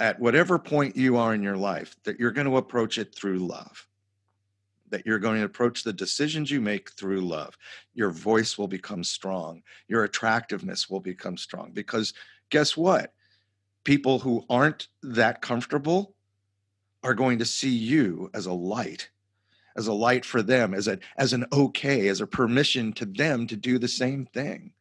at 0.00 0.18
whatever 0.18 0.58
point 0.58 0.96
you 0.96 1.16
are 1.16 1.34
in 1.34 1.42
your 1.42 1.56
life 1.56 1.94
that 2.04 2.18
you're 2.18 2.32
going 2.32 2.46
to 2.46 2.56
approach 2.56 2.98
it 2.98 3.14
through 3.14 3.38
love. 3.38 3.86
That 4.88 5.06
you're 5.06 5.18
going 5.18 5.38
to 5.38 5.44
approach 5.44 5.84
the 5.84 5.92
decisions 5.92 6.50
you 6.50 6.60
make 6.60 6.90
through 6.92 7.20
love. 7.20 7.56
Your 7.94 8.10
voice 8.10 8.58
will 8.58 8.68
become 8.68 9.04
strong. 9.04 9.62
Your 9.88 10.04
attractiveness 10.04 10.90
will 10.90 11.00
become 11.00 11.36
strong. 11.36 11.70
Because 11.72 12.14
guess 12.50 12.76
what? 12.76 13.12
People 13.84 14.20
who 14.20 14.44
aren't 14.48 14.88
that 15.02 15.42
comfortable 15.42 16.14
are 17.02 17.14
going 17.14 17.38
to 17.40 17.44
see 17.44 17.74
you 17.74 18.30
as 18.32 18.46
a 18.46 18.52
light 18.52 19.10
as 19.76 19.86
a 19.86 19.92
light 19.92 20.24
for 20.24 20.42
them, 20.42 20.74
as 20.74 20.88
a 20.88 20.98
as 21.16 21.32
an 21.32 21.46
okay, 21.52 22.08
as 22.08 22.20
a 22.20 22.26
permission 22.26 22.92
to 22.92 23.06
them 23.06 23.46
to 23.46 23.56
do 23.56 23.78
the 23.78 23.88
same 23.88 24.26
thing. 24.26 24.72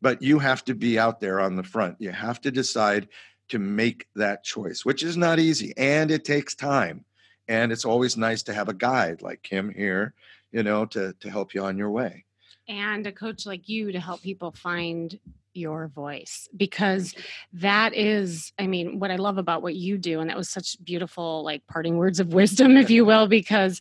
But 0.00 0.22
you 0.22 0.38
have 0.38 0.64
to 0.64 0.74
be 0.74 0.98
out 0.98 1.20
there 1.20 1.40
on 1.40 1.56
the 1.56 1.62
front. 1.62 1.96
You 2.00 2.10
have 2.12 2.40
to 2.42 2.50
decide 2.50 3.08
to 3.48 3.58
make 3.58 4.08
that 4.16 4.44
choice, 4.44 4.84
which 4.84 5.02
is 5.02 5.16
not 5.16 5.38
easy 5.38 5.74
and 5.76 6.10
it 6.10 6.24
takes 6.24 6.54
time. 6.54 7.04
and 7.48 7.72
it's 7.72 7.84
always 7.84 8.16
nice 8.16 8.42
to 8.44 8.54
have 8.54 8.68
a 8.68 8.74
guide 8.74 9.20
like 9.20 9.42
Kim 9.42 9.68
here, 9.74 10.14
you 10.52 10.62
know, 10.62 10.86
to 10.86 11.12
to 11.20 11.30
help 11.30 11.54
you 11.54 11.64
on 11.64 11.76
your 11.76 11.90
way. 11.90 12.24
And 12.68 13.06
a 13.06 13.12
coach 13.12 13.44
like 13.46 13.68
you 13.68 13.90
to 13.92 14.00
help 14.00 14.22
people 14.22 14.52
find 14.52 15.18
your 15.54 15.88
voice 15.88 16.48
because 16.56 17.14
that 17.52 17.94
is 17.94 18.52
i 18.58 18.66
mean 18.66 18.98
what 18.98 19.10
i 19.10 19.16
love 19.16 19.38
about 19.38 19.62
what 19.62 19.74
you 19.74 19.98
do 19.98 20.20
and 20.20 20.30
that 20.30 20.36
was 20.36 20.48
such 20.48 20.82
beautiful 20.84 21.44
like 21.44 21.66
parting 21.66 21.96
words 21.96 22.20
of 22.20 22.28
wisdom 22.34 22.76
if 22.76 22.90
you 22.90 23.04
will 23.04 23.26
because 23.26 23.80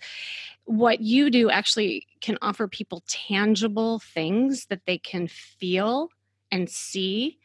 what 0.65 1.01
you 1.01 1.29
do 1.29 1.49
actually 1.49 2.07
can 2.21 2.37
offer 2.41 2.67
people 2.67 3.03
tangible 3.07 3.99
things 3.99 4.65
that 4.67 4.81
they 4.85 4.97
can 4.97 5.27
feel 5.27 6.09
and 6.51 6.69
see 6.69 7.39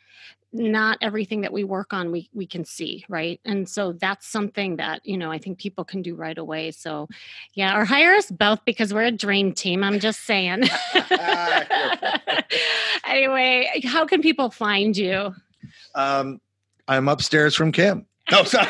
not 0.56 0.98
everything 1.00 1.42
that 1.42 1.52
we 1.52 1.64
work 1.64 1.92
on 1.92 2.10
we 2.10 2.28
we 2.32 2.46
can 2.46 2.64
see 2.64 3.04
right? 3.08 3.40
And 3.44 3.68
so 3.68 3.92
that's 3.92 4.26
something 4.26 4.76
that 4.76 5.04
you 5.04 5.16
know 5.16 5.30
i 5.30 5.38
think 5.38 5.58
people 5.58 5.84
can 5.84 6.02
do 6.02 6.14
right 6.14 6.38
away. 6.38 6.70
So 6.70 7.08
yeah 7.54 7.78
or 7.78 7.84
hire 7.84 8.14
us 8.14 8.30
both 8.30 8.64
because 8.64 8.92
we're 8.92 9.04
a 9.04 9.10
dream 9.10 9.52
team 9.52 9.84
i'm 9.84 10.00
just 10.00 10.24
saying. 10.24 10.64
Anyway 13.06 13.82
how 13.84 14.04
can 14.04 14.20
people 14.20 14.50
find 14.50 14.96
you? 14.96 15.34
Um 15.94 16.40
i'm 16.88 17.08
upstairs 17.08 17.54
from 17.54 17.72
kim. 17.72 18.06
No 18.30 18.42
sorry. 18.44 18.66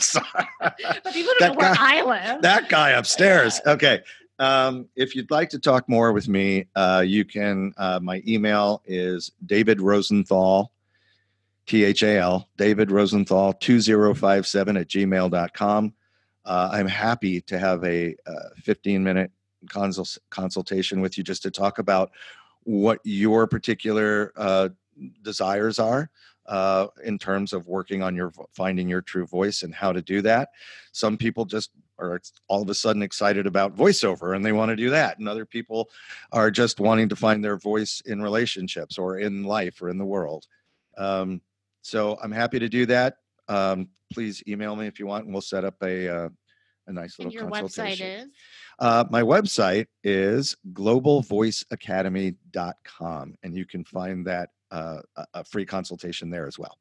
Sorry. 0.00 0.24
but 0.60 0.76
people 1.12 1.32
don't 1.38 1.40
that 1.40 1.52
know 1.52 1.54
where 1.54 1.74
guy, 1.74 1.98
i 1.98 2.02
live. 2.02 2.42
that 2.42 2.68
guy 2.68 2.90
upstairs. 2.90 3.60
Okay 3.66 4.02
um, 4.38 4.88
if 4.96 5.14
you'd 5.14 5.30
like 5.30 5.48
to 5.50 5.58
talk 5.58 5.88
more 5.88 6.12
with 6.12 6.28
me, 6.28 6.66
uh, 6.76 7.02
you 7.04 7.24
can. 7.24 7.72
Uh, 7.76 7.98
my 8.00 8.22
email 8.26 8.82
is 8.86 9.32
David 9.46 9.80
Rosenthal, 9.80 10.70
T 11.68 11.84
H 11.84 12.02
A 12.02 12.18
L, 12.18 12.48
David 12.56 12.90
Rosenthal 12.90 13.52
2057 13.52 14.76
at 14.76 14.88
gmail.com. 14.88 15.94
Uh, 16.44 16.68
I'm 16.72 16.88
happy 16.88 17.42
to 17.42 17.58
have 17.58 17.84
a 17.84 18.16
15 18.62 19.04
minute 19.04 19.30
consult- 19.68 20.18
consultation 20.30 21.00
with 21.02 21.18
you 21.18 21.24
just 21.24 21.42
to 21.42 21.50
talk 21.50 21.78
about 21.78 22.10
what 22.62 23.00
your 23.04 23.46
particular 23.46 24.32
uh, 24.36 24.70
desires 25.22 25.78
are 25.78 26.10
uh, 26.46 26.86
in 27.04 27.18
terms 27.18 27.52
of 27.52 27.68
working 27.68 28.02
on 28.02 28.16
your 28.16 28.32
finding 28.52 28.88
your 28.88 29.02
true 29.02 29.26
voice 29.26 29.62
and 29.62 29.74
how 29.74 29.92
to 29.92 30.00
do 30.00 30.22
that. 30.22 30.48
Some 30.92 31.18
people 31.18 31.44
just 31.44 31.70
are 31.98 32.20
all 32.46 32.62
of 32.62 32.70
a 32.70 32.74
sudden 32.74 33.02
excited 33.02 33.46
about 33.46 33.76
voiceover 33.76 34.34
and 34.34 34.44
they 34.44 34.52
want 34.52 34.70
to 34.70 34.76
do 34.76 34.88
that, 34.90 35.18
and 35.18 35.28
other 35.28 35.44
people 35.44 35.90
are 36.32 36.50
just 36.50 36.80
wanting 36.80 37.10
to 37.10 37.16
find 37.16 37.44
their 37.44 37.58
voice 37.58 38.00
in 38.06 38.22
relationships 38.22 38.96
or 38.96 39.18
in 39.18 39.44
life 39.44 39.82
or 39.82 39.90
in 39.90 39.98
the 39.98 40.04
world. 40.04 40.46
Um, 40.96 41.42
so 41.88 42.18
I'm 42.22 42.32
happy 42.32 42.58
to 42.58 42.68
do 42.68 42.84
that. 42.86 43.16
Um, 43.48 43.88
please 44.12 44.42
email 44.46 44.76
me 44.76 44.86
if 44.86 45.00
you 45.00 45.06
want, 45.06 45.24
and 45.24 45.32
we'll 45.32 45.40
set 45.40 45.64
up 45.64 45.76
a 45.82 46.06
uh, 46.08 46.28
a 46.86 46.92
nice 46.92 47.18
little 47.18 47.32
and 47.32 47.40
your 47.40 47.50
consultation. 47.50 48.06
Website 48.06 48.24
is? 48.24 48.28
Uh, 48.78 49.04
my 49.10 49.22
website 49.22 49.86
is 50.04 50.54
globalvoiceacademy.com, 50.72 53.34
and 53.42 53.56
you 53.56 53.66
can 53.66 53.82
find 53.84 54.26
that 54.26 54.50
uh, 54.70 55.00
a 55.34 55.42
free 55.44 55.64
consultation 55.64 56.28
there 56.30 56.46
as 56.46 56.58
well. 56.58 56.76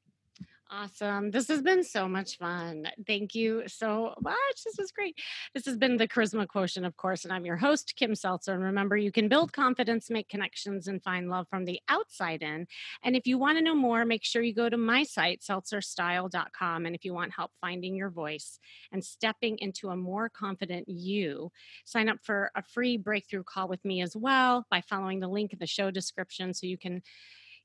Awesome. 0.70 1.32
This 1.32 1.48
has 1.48 1.62
been 1.62 1.82
so 1.82 2.10
much 2.10 2.38
fun. 2.38 2.90
Thank 3.06 3.34
you 3.34 3.64
so 3.68 4.14
much. 4.20 4.36
This 4.66 4.76
was 4.78 4.92
great. 4.92 5.16
This 5.54 5.66
has 5.66 5.78
been 5.78 5.96
the 5.96 6.10
Charisma 6.10 6.46
Quotient, 6.46 6.86
of 6.86 6.98
course, 6.98 7.24
and 7.24 7.34
I'm 7.34 7.46
your 7.46 7.56
host, 7.56 7.94
Kim 7.96 8.14
Seltzer. 8.14 8.54
And 8.54 8.62
remember, 8.62 8.98
you 8.98 9.12
can 9.12 9.30
build 9.30 9.54
confidence, 9.54 10.10
make 10.10 10.28
connections, 10.28 10.90
and 10.90 11.02
find 11.02 11.30
love 11.30 11.48
from 11.50 11.64
the 11.64 11.80
outside 11.88 12.42
in. 12.44 12.68
And 13.02 13.16
if 13.16 13.26
you 13.26 13.38
want 13.38 13.58
to 13.58 13.64
know 13.64 13.76
more, 13.76 14.04
make 14.04 14.26
sure 14.26 14.42
you 14.42 14.54
go 14.54 14.68
to 14.68 14.76
my 14.76 15.04
site, 15.04 15.42
seltzerstyle.com. 15.42 16.86
And 16.86 16.94
if 16.94 17.06
you 17.06 17.14
want 17.14 17.34
help 17.34 17.52
finding 17.62 17.96
your 17.96 18.10
voice 18.10 18.60
and 18.92 19.04
stepping 19.04 19.58
into 19.60 19.90
a 19.90 19.96
more 19.96 20.28
confident 20.28 20.90
you, 20.90 21.50
sign 21.86 22.10
up 22.10 22.18
for 22.24 22.52
a 22.56 22.62
free 22.62 22.98
breakthrough 22.98 23.44
call 23.44 23.70
with 23.70 23.86
me 23.86 24.02
as 24.02 24.18
well 24.18 24.66
by 24.70 24.82
following 24.82 25.22
the 25.22 25.30
link 25.30 25.54
in 25.54 25.60
the 25.60 25.66
show 25.66 25.92
description 25.92 26.54
so 26.54 26.68
you 26.68 26.78
can 26.78 27.02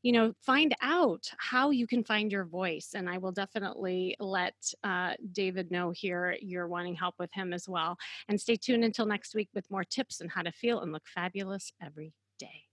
you 0.03 0.13
know, 0.13 0.33
find 0.45 0.75
out 0.83 1.31
how 1.39 1.71
you 1.71 1.87
can 1.87 2.03
find 2.03 2.31
your 2.31 2.45
voice. 2.45 2.91
And 2.95 3.09
I 3.09 3.19
will 3.19 3.33
definitely 3.33 4.17
let 4.19 4.55
uh, 4.83 5.13
David 5.33 5.71
know 5.71 5.93
here 5.93 6.37
you're 6.41 6.69
wanting 6.69 6.95
help 6.95 7.15
with 7.19 7.33
him 7.33 7.53
as 7.53 7.69
well. 7.69 7.97
And 8.29 8.41
stay 8.41 8.57
tuned 8.57 8.85
until 8.85 9.07
next 9.07 9.35
week 9.35 9.49
with 9.55 9.71
more 9.71 9.85
tips 9.85 10.21
on 10.21 10.29
how 10.29 10.43
to 10.43 10.53
feel 10.53 10.81
and 10.81 10.93
look 10.93 11.07
fabulous 11.07 11.73
every 11.81 12.13
day. 12.39 12.67